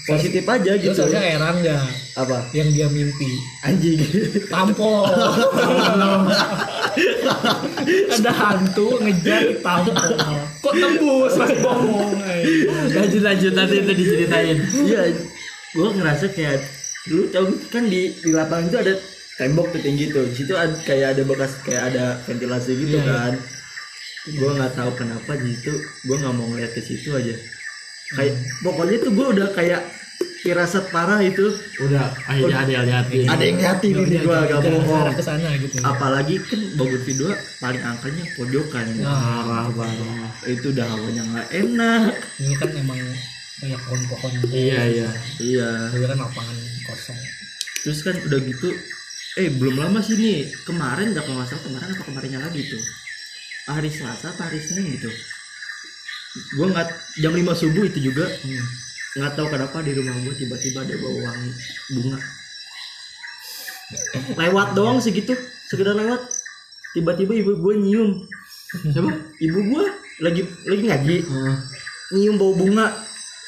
positif 0.05 0.45
aja 0.45 0.71
Lu 0.71 0.79
gitu. 0.79 0.93
seharusnya 0.95 1.25
heran 1.25 1.55
gak 1.61 1.81
Apa? 2.15 2.39
yang 2.53 2.69
dia 2.69 2.87
mimpi 2.87 3.27
Anjing. 3.65 3.97
tampol 4.47 5.09
ada 8.15 8.31
hantu 8.31 8.99
ngejar 9.03 9.59
tampol 9.61 10.13
kok 10.65 10.75
tembus 10.75 11.33
pas 11.37 11.51
ngomong 11.51 12.17
eh. 12.25 12.43
lanjut 12.95 13.23
lanjut 13.23 13.53
nanti 13.53 13.75
itu 13.83 13.93
diceritain. 13.93 14.59
Iya. 14.65 15.03
Gua 15.75 15.91
ngerasa 15.91 16.31
kayak 16.33 16.63
lu 17.11 17.29
tau 17.29 17.51
kan 17.69 17.85
di 17.85 18.15
di 18.17 18.31
lapangan 18.33 18.71
itu 18.71 18.79
ada 18.81 18.95
tembok 19.37 19.67
tuh 19.75 19.81
tinggi 19.83 20.09
tuh. 20.09 20.25
Di 20.31 20.35
situ 20.41 20.55
ada, 20.55 20.73
kayak 20.87 21.19
ada 21.19 21.23
bekas 21.27 21.53
kayak 21.67 21.83
ada 21.93 22.05
ventilasi 22.25 22.73
gitu 22.79 22.97
iya. 22.97 23.05
kan. 23.05 23.33
Gua 24.41 24.51
nggak 24.57 24.73
tahu 24.79 24.91
kenapa 24.97 25.31
di 25.37 25.53
situ 25.53 25.73
gua 26.09 26.17
nggak 26.23 26.35
mau 26.39 26.47
ngeliat 26.49 26.73
ke 26.73 26.81
situ 26.81 27.13
aja. 27.13 27.35
Kayak 28.15 28.35
pokoknya 28.63 28.97
tuh 29.03 29.13
gua 29.13 29.27
udah 29.35 29.49
kayak 29.53 29.83
firasat 30.45 30.93
parah 30.93 31.25
itu. 31.25 31.57
Udah 31.81 32.13
akhirnya 32.29 32.59
ada 32.61 32.73
yang 32.77 32.87
liatin. 32.87 33.25
Ada 33.33 33.43
yang 33.49 33.57
ngeliatin 33.57 33.95
ini 33.97 34.17
gua 34.21 34.39
gak 34.45 34.61
bohong. 34.61 35.07
ke 35.17 35.23
sana 35.25 35.49
gitu 35.57 35.75
Apalagi 35.81 36.35
kan 36.45 36.61
Bogor 36.77 37.01
V2 37.01 37.23
paling 37.65 37.83
angkanya 37.83 38.25
pojokan. 38.37 38.87
Parah 39.01 39.67
parah. 39.73 40.29
Itu 40.45 40.77
udah 40.77 40.87
hawanya 40.93 41.23
nggak 41.25 41.49
enak. 41.49 42.13
ini 42.45 42.55
kan 42.61 42.69
emang 42.77 43.01
banyak 43.65 43.81
pohon-pohon 43.89 44.31
Iya 44.53 44.81
iya. 44.93 45.09
Iya. 45.41 45.69
Kan 45.97 46.21
lapangan 46.21 46.57
kosong 46.85 47.17
terus 47.85 48.01
kan 48.01 48.17
udah 48.17 48.41
gitu 48.41 48.73
eh 49.37 49.53
belum 49.53 49.77
lama 49.77 50.01
sih 50.01 50.17
nih 50.17 50.49
kemarin 50.65 51.13
nggak 51.13 51.29
kalau 51.29 51.45
salah 51.45 51.63
kemarin 51.69 51.93
apa 51.93 52.03
kemarinnya 52.09 52.41
lagi 52.41 52.65
tuh 52.65 52.81
hari 53.69 53.93
Selasa 53.93 54.33
apa 54.33 54.49
hari 54.49 54.65
Senin 54.65 54.97
gitu 54.97 55.13
gue 56.57 56.67
nggak 56.67 56.89
jam 57.21 57.33
5 57.37 57.45
subuh 57.61 57.85
itu 57.85 58.09
juga 58.09 58.25
nggak 59.15 59.33
tahu 59.33 59.47
kenapa 59.47 59.79
di 59.81 59.93
rumah 59.95 60.15
gue 60.19 60.35
tiba-tiba 60.35 60.83
ada 60.83 60.95
bau 60.99 61.19
wangi 61.21 61.51
bunga. 61.93 62.19
Lewat 64.35 64.69
doang 64.75 64.99
segitu 64.99 65.35
sekedar 65.69 65.95
lewat. 65.95 66.23
Tiba-tiba 66.93 67.33
ibu 67.35 67.53
gue 67.55 67.75
nyium. 67.79 68.11
Siapa? 68.85 69.11
ibu 69.39 69.59
gue 69.65 69.85
lagi 70.19 70.43
lagi 70.67 70.83
ngaji. 70.83 71.17
Oh, 71.27 71.55
nyium 72.13 72.37
bau 72.37 72.55
bunga. 72.55 72.91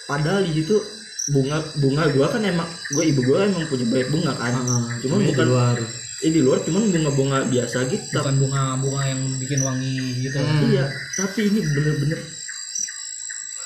Padahal 0.07 0.47
di 0.47 0.63
situ 0.63 0.79
bunga 1.27 1.59
bunga 1.83 2.07
gua 2.15 2.31
kan 2.31 2.39
emang 2.39 2.71
gua 2.95 3.03
ibu 3.03 3.19
gua 3.27 3.43
emang 3.43 3.67
punya 3.67 3.83
banyak 3.91 4.09
bunga 4.15 4.33
kan. 4.39 4.53
Ah, 4.55 4.87
Cuman 5.03 5.19
cuma 5.19 5.27
di 5.27 5.35
bukan- 5.35 5.49
luar. 5.51 5.77
eh 6.17 6.33
di 6.33 6.41
luar 6.41 6.65
cuman 6.65 6.89
bunga-bunga 6.89 7.39
biasa 7.45 7.91
gitu. 7.91 8.15
Bukan 8.15 8.37
bunga-bunga 8.39 9.03
yang 9.05 9.21
bikin 9.37 9.61
wangi 9.61 10.23
gitu. 10.23 10.39
Hmm. 10.39 10.71
iya 10.71 10.87
tapi 11.13 11.45
ini 11.45 11.61
bener-bener 11.61 12.21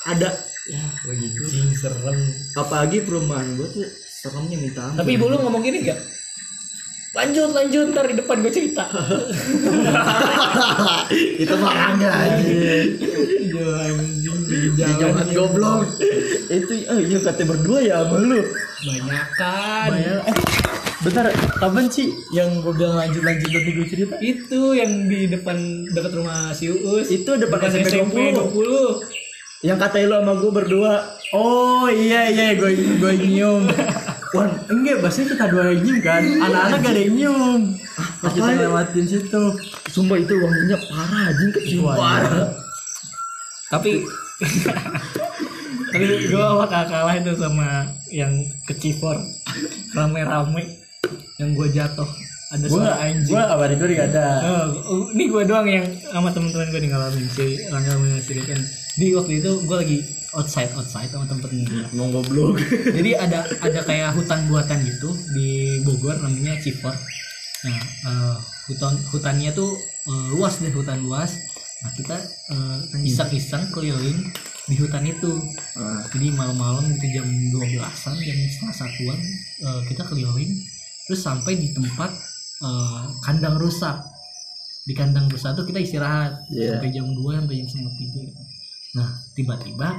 ada 0.03 0.29
Ya 0.69 0.85
begitu. 1.07 1.41
Anjing 1.41 1.73
serem 1.73 2.19
apalagi 2.53 3.01
perumahan 3.01 3.57
gua 3.57 3.65
tuh 3.71 3.87
seremnya 4.21 4.57
minta 4.61 4.81
ampun 4.85 5.01
Tapi 5.01 5.09
ibu 5.17 5.25
lu 5.25 5.37
ngomong 5.41 5.61
gini 5.65 5.81
gak? 5.81 5.97
Lanjut, 7.11 7.51
lanjut, 7.51 7.91
ntar 7.91 8.07
di 8.07 8.15
depan 8.15 8.39
gue 8.39 8.53
cerita. 8.55 8.87
itu 11.43 11.55
mah 11.59 11.91
enggak 11.91 12.13
anjing 12.15 12.87
Iya, 13.51 13.67
anjing, 13.91 14.39
di 14.47 14.57
di 14.71 14.79
jalan 14.79 14.95
jalan 15.19 15.27
goblok 15.35 15.91
itu 16.47 16.73
oh 16.87 16.99
iya 17.03 17.19
kata 17.19 17.43
berdua 17.43 17.79
ya 17.83 18.07
sama 18.07 18.15
lu 18.15 18.39
Banyakan. 18.81 19.87
Bayang, 19.93 20.23
eh, 20.25 20.35
bentar, 21.05 21.25
kapan 21.61 21.85
sih 21.91 22.09
yang 22.33 22.49
gue 22.65 22.73
bilang 22.73 22.97
lanjut 22.97 23.21
lanjut 23.21 23.49
nanti 23.53 23.71
gue 23.77 23.87
cerita? 23.91 24.15
Itu 24.17 24.73
yang 24.73 25.05
di 25.05 25.29
depan 25.29 25.85
dekat 25.93 26.17
rumah 26.17 26.49
si 26.55 26.71
Uus. 26.71 27.13
itu 27.13 27.29
depan 27.37 27.61
SMP 27.67 28.33
20. 28.33 28.41
20 28.41 29.20
yang 29.61 29.77
kata 29.77 30.01
lu 30.09 30.17
sama 30.17 30.33
gue 30.41 30.51
berdua 30.51 30.93
Oh 31.31 31.87
iya 31.87 32.27
iya 32.27 32.57
gue 32.57 32.75
gue 32.99 33.13
nyium. 33.23 33.63
Wan, 34.31 34.47
enggak, 34.71 35.03
pasti 35.03 35.27
kita 35.27 35.47
dua 35.47 35.75
yang 35.75 35.83
nyium 35.83 35.99
kan. 36.03 36.23
Anak-anak 36.23 36.79
gak 36.83 36.91
ada 36.91 37.01
yang 37.03 37.15
nyium. 37.15 37.61
Pas 38.19 38.31
kita 38.35 38.51
lewatin 38.57 39.05
situ. 39.07 39.43
sumpah 39.91 40.17
itu 40.19 40.33
wanginya 40.39 40.77
parah 40.87 41.21
anjing 41.35 41.51
kecium 41.51 41.83
parah 41.91 42.47
Tapi 43.67 44.07
tapi 45.91 46.05
gue 46.31 46.45
bakal 46.63 46.83
kalah 46.87 47.15
itu 47.19 47.35
sama 47.35 47.91
yang 48.07 48.31
kecifor 48.63 49.19
rame-rame 49.91 50.79
yang 51.35 51.51
gue 51.51 51.67
jatuh 51.75 52.07
ada 52.51 52.65
Gue 52.67 52.77
suara 52.83 52.95
anjing. 52.99 53.31
gue 53.31 53.41
abadi 53.41 53.73
gue 53.79 53.87
gak 53.95 54.09
ada. 54.11 54.27
Oh, 54.83 55.07
ini 55.15 55.23
gue 55.31 55.41
doang 55.47 55.67
yang 55.67 55.87
sama 56.11 56.29
teman-teman 56.35 56.67
gue 56.67 56.79
nih 56.83 56.89
ngalamin 56.91 57.25
si 57.31 57.47
Rangga 57.71 57.95
menceritakan 57.95 58.59
di 58.99 59.07
waktu 59.15 59.33
itu 59.39 59.51
gue 59.63 59.77
lagi 59.79 59.97
outside 60.35 60.71
outside 60.75 61.07
sama 61.07 61.23
temen-temen 61.31 61.63
gue 61.63 61.83
mau 61.95 62.11
goblok 62.11 62.59
jadi 62.99 63.23
ada 63.23 63.47
ada 63.63 63.79
kayak 63.87 64.11
hutan 64.19 64.51
buatan 64.51 64.83
gitu 64.83 65.15
di 65.31 65.79
Bogor 65.87 66.19
namanya 66.19 66.59
Cifor 66.59 66.91
nah 67.61 67.77
eh, 67.79 68.35
hutan 68.67 68.99
hutannya 69.11 69.51
tuh 69.55 69.71
eh, 70.07 70.25
luas 70.35 70.59
deh 70.61 70.71
hutan 70.71 71.03
luas. 71.03 71.31
Nah 71.81 71.91
kita 71.97 72.17
eh, 72.53 72.77
iseng-iseng 73.05 73.69
keliling 73.73 74.19
di 74.69 74.75
hutan 74.77 75.03
itu. 75.05 75.31
Ah, 75.75 76.05
jadi 76.13 76.31
malam-malam 76.31 76.85
gitu 76.95 77.21
jam 77.21 77.27
12-an 77.27 78.15
jam 78.21 78.37
setengah 78.47 78.75
satuan 78.75 79.19
eh, 79.61 79.81
kita 79.89 80.03
keliling. 80.07 80.51
Terus 81.09 81.21
sampai 81.21 81.57
di 81.59 81.73
tempat 81.75 82.13
eh, 82.61 83.01
kandang 83.21 83.57
rusak. 83.57 83.97
Di 84.81 84.93
kandang 84.93 85.27
rusak 85.27 85.53
tuh 85.53 85.63
kita 85.63 85.77
istirahat 85.77 86.41
Iya. 86.49 86.75
sampai 86.75 86.89
jam 86.89 87.05
2 87.07 87.37
sampai 87.37 87.55
jam 87.55 87.67
setengah 87.67 87.93
tiga. 87.95 88.21
Nah 88.93 89.07
tiba-tiba 89.31 89.89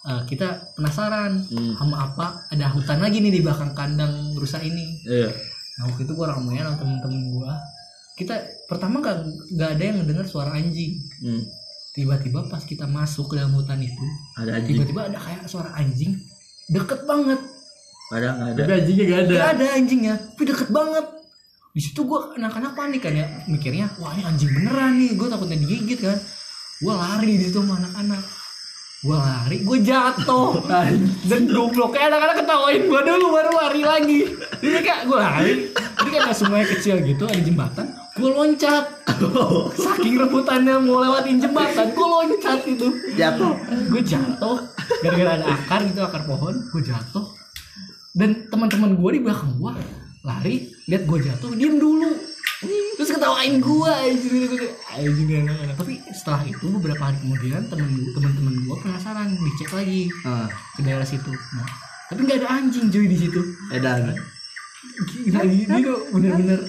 eh, 0.00 0.22
kita 0.24 0.48
penasaran 0.72 1.42
Hmm. 1.46 1.74
sama 1.74 1.96
apa 2.06 2.26
ada 2.48 2.70
hutan 2.70 2.98
lagi 2.98 3.18
nih 3.18 3.32
di 3.32 3.40
belakang 3.40 3.72
kandang 3.72 4.14
rusak 4.34 4.62
ini. 4.62 5.02
Iya. 5.04 5.30
Nah 5.76 5.82
waktu 5.86 6.02
itu 6.02 6.12
gua 6.12 6.32
ramean 6.32 6.64
sama 6.64 6.76
temen-temen 6.76 7.22
gua. 7.30 7.52
Kita 8.14 8.34
pertama 8.66 8.98
gak, 8.98 9.22
gak 9.52 9.70
ada 9.74 9.84
yang 9.84 10.02
dengar 10.02 10.24
suara 10.24 10.54
anjing. 10.54 10.98
Hmm. 11.20 11.42
tiba-tiba 11.88 12.46
pas 12.46 12.62
kita 12.62 12.86
masuk 12.86 13.26
ke 13.26 13.34
dalam 13.34 13.50
hutan 13.52 13.82
itu 13.82 14.06
ada 14.36 14.54
anjing. 14.54 14.78
tiba-tiba 14.78 15.10
ada 15.10 15.18
kayak 15.18 15.50
suara 15.50 15.74
anjing 15.74 16.14
deket 16.68 17.02
banget. 17.02 17.40
Padahal 18.06 18.34
nggak 18.38 18.48
ada. 18.48 18.60
Tapi 18.62 18.72
anjingnya 18.78 19.04
gak 19.04 19.18
ada. 19.18 19.34
gak 19.34 19.50
ada 19.50 19.66
anjingnya 19.74 20.14
tapi 20.14 20.42
deket 20.46 20.68
banget 20.70 21.06
di 21.72 21.80
situ 21.84 22.00
gue 22.02 22.20
anak-anak 22.40 22.72
panik 22.74 23.04
kan 23.04 23.14
ya 23.14 23.26
mikirnya 23.46 23.92
wah 24.00 24.10
ini 24.16 24.24
anjing 24.24 24.50
beneran 24.50 24.98
nih. 24.98 25.14
Gue 25.14 25.28
takutnya 25.30 25.56
digigit 25.60 26.00
kan. 26.02 26.18
Gue 26.78 26.94
lari 26.94 27.32
di 27.38 27.44
situ 27.46 27.58
sama 27.60 27.78
anak-anak. 27.78 28.22
Gue 28.98 29.14
lari 29.14 29.56
gue 29.62 29.78
jatuh. 29.86 30.58
Dan 31.28 31.42
goblok 31.50 31.94
kayak 31.94 32.10
anak-anak 32.10 32.36
ketawain 32.42 32.82
gue 32.88 33.00
dulu 33.04 33.26
baru 33.30 33.52
lari 33.54 33.82
lagi. 33.86 34.20
Jadi 34.58 34.78
kayak 34.82 35.02
gue 35.06 35.18
lari 35.18 35.54
jadi 35.98 36.10
karena 36.14 36.34
semuanya 36.34 36.66
kecil 36.72 36.96
gitu 37.02 37.24
ada 37.26 37.42
jembatan 37.42 37.86
gue 38.18 38.30
loncat. 38.34 38.84
Saking 39.78 40.14
rebutannya 40.18 40.82
mau 40.82 40.98
lewatin 40.98 41.38
jembatan 41.38 41.94
gue 41.94 42.06
loncat 42.06 42.58
itu. 42.66 42.88
Jatuh. 43.14 43.54
Gue 43.86 44.02
jatuh. 44.02 44.58
Gara-gara 45.04 45.30
ada 45.38 45.46
akar 45.54 45.86
gitu 45.86 46.00
akar 46.02 46.26
pohon 46.26 46.58
gue 46.58 46.82
jatuh. 46.82 47.26
Dan 48.18 48.50
teman-teman 48.50 48.98
gue 48.98 49.10
di 49.14 49.20
belakang 49.22 49.54
gue 49.62 49.72
lari 50.28 50.68
lihat 50.84 51.08
gue 51.08 51.18
jatuh 51.24 51.56
diem 51.56 51.80
dulu. 51.80 52.12
Terus 52.98 53.14
ketawain 53.14 53.62
gue 53.62 53.90
anjir 53.90 54.32
gitu 54.50 54.56
anjing 54.90 55.46
anak-anak 55.46 55.78
tapi 55.78 56.02
setelah 56.10 56.42
itu 56.42 56.66
beberapa 56.74 57.06
hari 57.06 57.16
kemudian 57.22 57.62
temen 57.70 57.90
teman-teman 58.12 58.54
gue 58.66 58.76
penasaran 58.82 59.30
dicek 59.30 59.70
lagi 59.72 60.10
ah. 60.26 60.50
ke 60.74 60.82
daerah 60.82 61.06
situ. 61.06 61.30
Nah 61.30 61.68
tapi 62.08 62.24
nggak 62.24 62.40
ada 62.42 62.48
anjing 62.58 62.90
cuy 62.90 63.06
di 63.06 63.16
situ. 63.16 63.40
Edan 63.70 64.12
gila 65.06 65.42
ini 65.44 65.78
tuh 65.84 65.98
bener-bener 66.10 66.60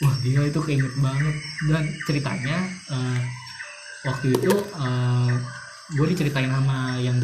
wah 0.00 0.14
gila 0.24 0.48
itu 0.48 0.60
keinget 0.64 0.94
banget. 0.96 1.36
Dan 1.68 1.84
ceritanya 2.08 2.56
eh, 2.88 3.20
waktu 4.08 4.26
itu 4.32 4.52
gue 5.92 6.06
diceritain 6.08 6.48
sama 6.48 6.96
yang 7.00 7.20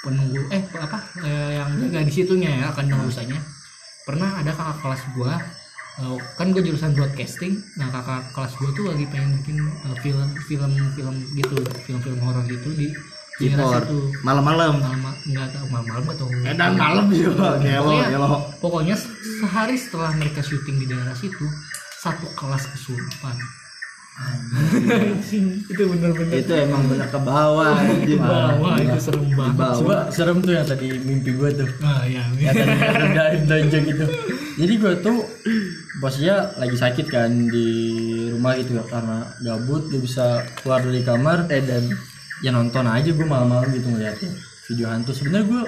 penunggu 0.00 0.40
eh 0.48 0.64
apa 0.80 0.98
eh, 1.24 1.50
yang 1.60 1.76
jaga 1.76 2.00
di 2.04 2.12
situnya 2.12 2.50
ya 2.64 2.68
kandang 2.72 3.04
rusanya 3.04 3.36
pernah 4.10 4.30
ada 4.36 4.50
kakak 4.50 4.78
kelas 4.80 5.02
gue 5.14 5.32
kan 6.34 6.46
gue 6.48 6.62
jurusan 6.62 6.92
broadcasting. 6.92 7.60
Nah 7.76 7.88
kakak 7.90 8.26
kelas 8.32 8.52
gue 8.56 8.70
tuh 8.72 8.84
lagi 8.88 9.04
pengen 9.06 9.38
bikin 9.38 9.56
eh, 9.60 9.96
film 10.00 10.28
film 10.42 10.72
film 10.94 11.14
gitu 11.34 11.56
film-film 11.84 12.18
horor 12.20 12.42
gitu 12.44 12.72
di 12.72 12.88
situ. 13.36 13.98
Malam-malam. 14.20 14.80
Malam 14.80 15.00
nggak 15.26 15.48
tahu 15.52 15.66
malam-malam 15.68 16.04
atau 16.08 16.26
edan 16.42 16.72
malam. 16.74 17.04
juga 17.08 17.56
gelo 17.56 17.84
Pokoknya- 17.86 18.08
gelo 18.10 18.28
Pokoknya 18.58 18.94
se- 18.96 19.12
sehari 19.38 19.76
setelah 19.76 20.10
mereka 20.12 20.40
syuting 20.40 20.76
di 20.76 20.86
daerah 20.86 21.14
situ, 21.14 21.44
satu 22.00 22.26
kelas 22.34 22.64
kesurupan. 22.68 23.36
Anjing, 24.20 25.64
itu 25.64 25.82
bener-bener 25.88 26.44
itu 26.44 26.52
emang 26.52 26.84
bener 26.90 27.08
ke 27.08 27.20
bawah 27.22 27.72
di 28.04 28.18
anjing 28.18 28.20
bawah 28.20 28.74
itu 28.76 28.98
serem 29.00 29.24
banget. 29.32 29.56
bawah. 29.56 29.78
Coba 29.80 29.96
serem 30.12 30.38
tuh 30.44 30.52
yang 30.52 30.66
tadi 30.68 30.86
mimpi 31.00 31.30
gue 31.32 31.50
tuh. 31.56 31.70
Ah 31.80 32.04
ya, 32.04 32.20
Yang 32.36 32.54
tadi 32.60 32.74
rendahin 33.40 33.82
gitu. 33.88 34.04
Jadi 34.60 34.72
gue 34.76 34.92
tuh 35.00 35.18
bosnya 36.00 36.52
lagi 36.56 36.76
sakit 36.76 37.06
kan 37.12 37.30
di 37.48 37.68
rumah 38.32 38.56
gitu 38.56 38.80
ya 38.80 38.84
karena 38.88 39.24
gabut 39.44 39.88
dia 39.92 40.00
bisa 40.00 40.44
keluar 40.60 40.80
dari 40.80 41.04
kamar 41.04 41.48
edan 41.52 41.92
ya 42.40 42.50
nonton 42.56 42.88
aja 42.88 43.12
gue 43.12 43.26
malam-malam 43.28 43.68
gitu 43.68 43.92
ngeliatin 43.92 44.32
video 44.72 44.86
hantu 44.88 45.12
sebenarnya 45.12 45.44
gue 45.44 45.62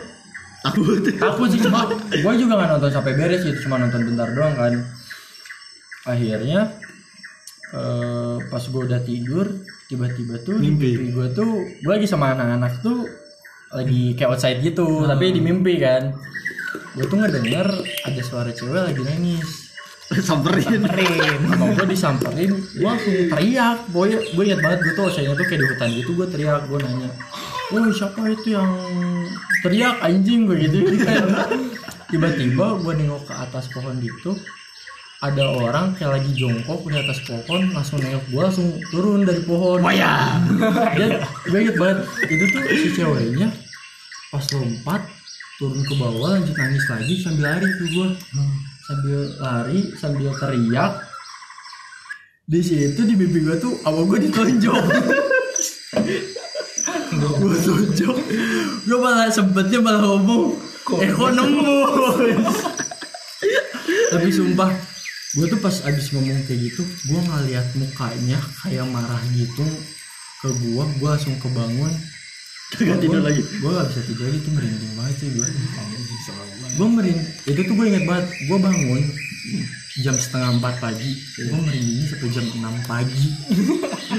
takut 0.65 1.05
takut 1.21 1.49
sih 1.53 1.61
cuma 1.61 1.85
gue 1.93 2.33
juga 2.41 2.53
nggak 2.57 2.71
nonton 2.79 2.91
sampai 2.97 3.12
beres 3.12 3.45
gitu 3.45 3.69
cuma 3.69 3.77
nonton 3.77 4.09
bentar 4.09 4.29
doang 4.33 4.57
kan 4.57 4.73
akhirnya 6.09 6.73
eh, 7.73 8.37
pas 8.49 8.63
gue 8.63 8.83
udah 8.85 9.01
tidur 9.01 9.47
tiba-tiba 9.89 10.41
tuh 10.45 10.57
di 10.61 10.73
Mimpi. 10.73 10.91
mimpi 10.97 11.09
gue 11.13 11.27
tuh 11.33 11.51
gue 11.81 11.93
lagi 11.93 12.09
sama 12.09 12.33
anak-anak 12.37 12.81
tuh 12.81 13.05
lagi 13.73 14.13
kayak 14.17 14.37
outside 14.37 14.61
gitu 14.61 15.09
tapi 15.09 15.33
di 15.33 15.41
mimpi 15.41 15.81
kan. 15.81 16.13
Gue 16.93 17.09
tuh 17.09 17.17
ngedenger 17.17 17.69
ada 18.05 18.21
suara 18.21 18.53
cewek 18.53 18.93
lagi 18.93 19.01
nangis. 19.01 19.73
Samperin 20.13 20.85
sama 21.49 21.73
gue 21.73 21.87
disamperin 21.89 22.53
gue 22.53 22.85
langsung 22.85 23.17
teriak. 23.33 23.79
Gue 23.89 24.21
gue 24.21 24.43
ingat 24.45 24.61
banget 24.61 24.79
gue 24.85 24.93
tuh 24.93 25.09
saya 25.09 25.33
tuh 25.33 25.47
kayak 25.49 25.65
di 25.65 25.67
hutan 25.73 25.89
gitu 25.97 26.11
gue 26.13 26.29
teriak 26.29 26.69
gue 26.69 26.79
nanya 26.85 27.09
oh 27.73 27.89
siapa 27.89 28.21
itu 28.29 28.53
yang 28.53 28.69
teriak 29.65 29.97
anjing? 30.05 30.45
Gue 30.45 30.69
gitu 30.69 30.85
kan 31.01 31.25
tiba-tiba 32.13 32.77
gue 32.77 32.93
nengok 32.93 33.25
ke 33.25 33.35
atas 33.41 33.73
pohon 33.73 33.97
gitu 34.05 34.37
ada 35.23 35.45
orang 35.55 35.95
kayak 35.95 36.19
lagi 36.19 36.35
jongkok 36.35 36.83
di 36.91 36.99
atas 36.99 37.23
pohon 37.23 37.71
langsung 37.71 38.03
nengok 38.03 38.27
gue 38.27 38.43
langsung 38.43 38.69
turun 38.91 39.23
dari 39.23 39.39
pohon. 39.47 39.79
Oh 39.79 39.95
ya 39.95 40.43
dan 40.99 41.23
gue 41.47 41.59
inget 41.63 41.79
banget 41.79 42.03
itu 42.27 42.45
tuh 42.51 42.63
si 42.75 42.89
ceweknya 42.91 43.49
pas 44.35 44.43
lompat 44.51 45.07
turun 45.63 45.79
ke 45.87 45.95
bawah 45.95 46.35
lanjut 46.35 46.59
nangis 46.59 46.83
lagi 46.91 47.15
sambil 47.23 47.55
lari 47.55 47.69
tuh 47.71 47.89
gue 47.95 48.09
sambil 48.83 49.19
lari 49.39 49.81
sambil 49.95 50.35
teriak. 50.43 50.93
Di 52.43 52.59
situ 52.59 53.01
di 53.07 53.15
mimpi 53.15 53.47
gue 53.47 53.57
tuh 53.63 53.79
awal 53.87 54.03
gue 54.11 54.27
ditonjok. 54.27 54.75
Gue 57.15 57.57
tonjok. 57.63 58.17
Gue 58.91 58.99
malah 58.99 59.31
sempetnya 59.31 59.79
malah 59.79 60.03
ngomong 60.03 60.59
eh 60.99 61.11
kok 61.15 61.31
nembus? 61.31 62.59
Tapi 64.11 64.29
sumpah 64.35 64.92
gue 65.33 65.47
tuh 65.49 65.61
pas 65.61 65.73
abis 65.88 66.12
ngomong 66.12 66.45
kayak 66.45 66.61
gitu 66.68 66.83
gue 67.09 67.21
ngeliat 67.25 67.64
mukanya 67.81 68.37
kayak 68.61 68.85
marah 68.85 69.23
gitu 69.33 69.64
ke 70.45 70.49
gue 70.53 70.85
gue 70.99 71.09
langsung 71.09 71.37
kebangun. 71.40 71.92
Gak 72.73 73.05
tidur 73.05 73.21
lagi? 73.21 73.40
gue 73.45 73.68
gak 73.68 73.88
bisa 73.92 74.01
tidur 74.09 74.25
lagi 74.29 74.38
tuh 74.45 74.53
merinding 74.57 74.92
banget 74.97 75.14
sih 75.21 75.29
gue 75.29 75.47
gue 76.73 76.88
merinding 76.88 77.29
itu 77.45 77.61
tuh 77.64 77.75
gue 77.77 77.87
inget 77.88 78.05
banget. 78.05 78.27
Gue 78.49 78.59
bangun 78.61 79.03
jam 80.01 80.16
setengah 80.16 80.57
empat 80.61 80.75
pagi. 80.81 81.12
Gue 81.37 81.61
merindingnya 81.61 82.07
sampai 82.12 82.29
jam 82.33 82.47
enam 82.59 82.75
pagi. 82.85 83.27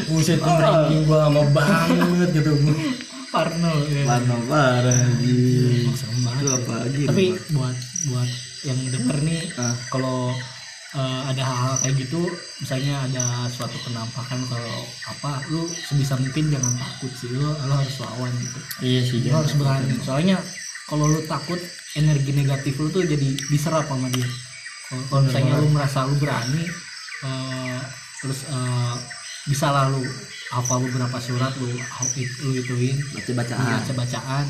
Buset 0.09 0.37
tuh 0.41 0.53
merinding 0.53 1.01
gue 1.05 1.17
lama 1.17 1.41
banget 1.49 2.29
gitu. 2.41 2.51
Gue 2.57 2.77
Parno 3.33 3.73
ya. 3.89 4.05
Lama 4.05 4.37
parah 4.45 5.09
Serem 5.97 6.19
banget. 6.21 6.41
Itu 6.45 6.49
apa 6.53 6.73
lagi 6.85 7.01
Tapi 7.09 7.25
buat 7.49 7.77
buat 8.13 8.29
yang 8.63 8.79
denger 8.93 9.17
nih 9.25 9.41
Ah. 9.57 9.73
kalau 9.89 10.29
eh, 10.93 11.21
ada 11.27 11.41
hal-hal 11.41 11.73
kayak 11.79 11.95
gitu 11.99 12.21
misalnya 12.59 13.01
ada 13.01 13.23
suatu 13.47 13.77
penampakan 13.81 14.39
atau 14.43 14.61
apa 15.07 15.31
lu 15.47 15.65
sebisa 15.67 16.13
mungkin 16.15 16.49
jangan 16.49 16.73
takut 16.75 17.11
sih 17.11 17.29
lu, 17.29 17.41
lu 17.43 17.73
harus 17.73 17.97
lawan 17.99 18.31
gitu. 18.35 18.59
Iya 18.79 19.01
sih 19.01 19.17
lu 19.23 19.35
harus 19.35 19.53
berani. 19.55 19.93
Soalnya 19.99 20.37
kalau 20.83 21.05
lu 21.05 21.25
takut 21.25 21.57
energi 21.93 22.31
negatif 22.31 22.73
lu 22.77 22.89
tuh 22.89 23.03
jadi 23.03 23.29
diserap 23.47 23.85
sama 23.85 24.07
dia. 24.07 24.25
Kalau- 24.83 25.05
kalau 25.07 25.21
misalnya 25.23 25.53
lu 25.57 25.69
merasa 25.69 25.99
lu 26.03 26.15
berani 26.15 26.63
eh, 27.23 27.79
terus 28.19 28.39
eh, 28.45 28.95
bisa 29.43 29.67
lah 29.67 29.87
lu 29.87 29.99
hafal 30.49 30.79
beberapa 30.79 31.17
surat 31.17 31.51
lu 31.57 31.67
lu 32.39 32.51
ituin. 32.55 32.95
Baca 33.11 33.31
bacaan 33.35 33.65
baca 33.81 33.93
bacaan 33.95 34.45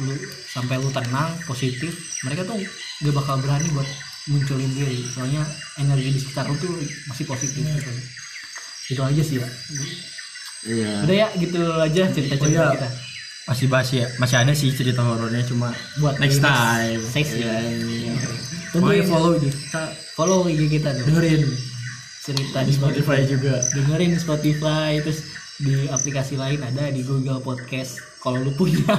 lu 0.00 0.14
sampai 0.46 0.76
lu 0.76 0.88
tenang 0.88 1.36
positif 1.44 1.92
mereka 2.22 2.42
tuh 2.42 2.56
gak 3.02 3.12
bakal 3.12 3.36
berani 3.36 3.68
buat 3.70 3.84
munculin 4.26 4.70
diri 4.74 5.06
soalnya 5.10 5.46
energi 5.78 6.10
di 6.14 6.18
sekitar 6.18 6.50
lu 6.50 6.56
tuh 6.58 6.72
masih 7.10 7.24
positif 7.26 7.62
gitu. 7.62 7.90
Itu 8.90 9.02
aja 9.02 9.22
sih 9.22 9.38
ya 9.38 9.48
iya. 10.66 10.90
Udah 11.06 11.16
ya 11.16 11.28
gitu 11.38 11.60
aja 11.78 12.02
cerita 12.10 12.34
cerita 12.34 12.46
Oh, 12.46 12.50
iya. 12.50 12.74
kita. 12.74 12.88
Masih 13.46 13.66
masih 13.70 13.98
masih 14.18 14.36
ada 14.42 14.52
sih 14.58 14.70
cerita 14.74 15.00
horornya 15.06 15.42
cuma 15.46 15.70
buat 16.02 16.18
next 16.18 16.42
time. 16.42 16.98
Iya, 17.14 17.54
iya. 17.62 18.14
tungguin 18.74 19.02
Pokoknya 19.02 19.04
follow 19.06 19.32
kita 19.38 19.82
follow 20.18 20.38
IG 20.50 20.62
kita 20.80 20.90
dong. 20.98 21.06
Dengerin. 21.14 21.42
Cerita 22.26 22.58
di 22.66 22.72
Spotify. 22.74 23.22
Juga. 23.22 23.62
Dengerin 23.70 24.18
Spotify 24.18 24.98
terus 24.98 25.22
di 25.62 25.86
aplikasi 25.86 26.34
lain 26.34 26.58
ada 26.60 26.90
di 26.90 27.06
Google 27.06 27.38
Podcast 27.38 28.02
kalau 28.26 28.42
lu 28.42 28.50
punya. 28.52 28.82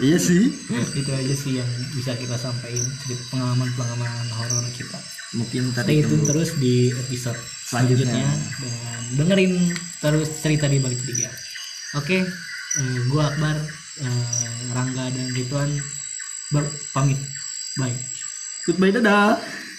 Iya 0.00 0.16
sih. 0.16 0.54
Itu 0.70 1.10
aja 1.10 1.34
sih 1.34 1.58
yang 1.58 1.66
bisa 1.92 2.14
kita 2.14 2.38
sampaikan 2.38 2.86
cerita 3.02 3.22
pengalaman 3.28 3.68
pengalaman 3.74 4.28
horor 4.32 4.64
kita. 4.70 4.96
Mungkin 5.30 5.70
tadi 5.70 6.02
tunggu 6.02 6.26
terus 6.26 6.54
di 6.56 6.90
episode 6.90 7.38
Selanjutnya. 7.66 8.06
selanjutnya. 8.06 8.30
Dan 8.62 9.02
dengerin 9.18 9.52
terus 9.98 10.30
cerita 10.38 10.66
di 10.66 10.78
balik 10.78 11.02
tiga. 11.02 11.30
Oke 11.94 12.22
eh, 12.22 12.98
gua 13.06 13.28
Akbar 13.28 13.58
eh, 14.00 14.48
Rangga 14.70 15.10
dan 15.10 15.28
Rituan 15.30 15.70
ber- 16.48 16.70
pamit. 16.90 17.18
Bye. 17.74 17.94
Goodbye 18.62 18.94
dadah 18.94 19.38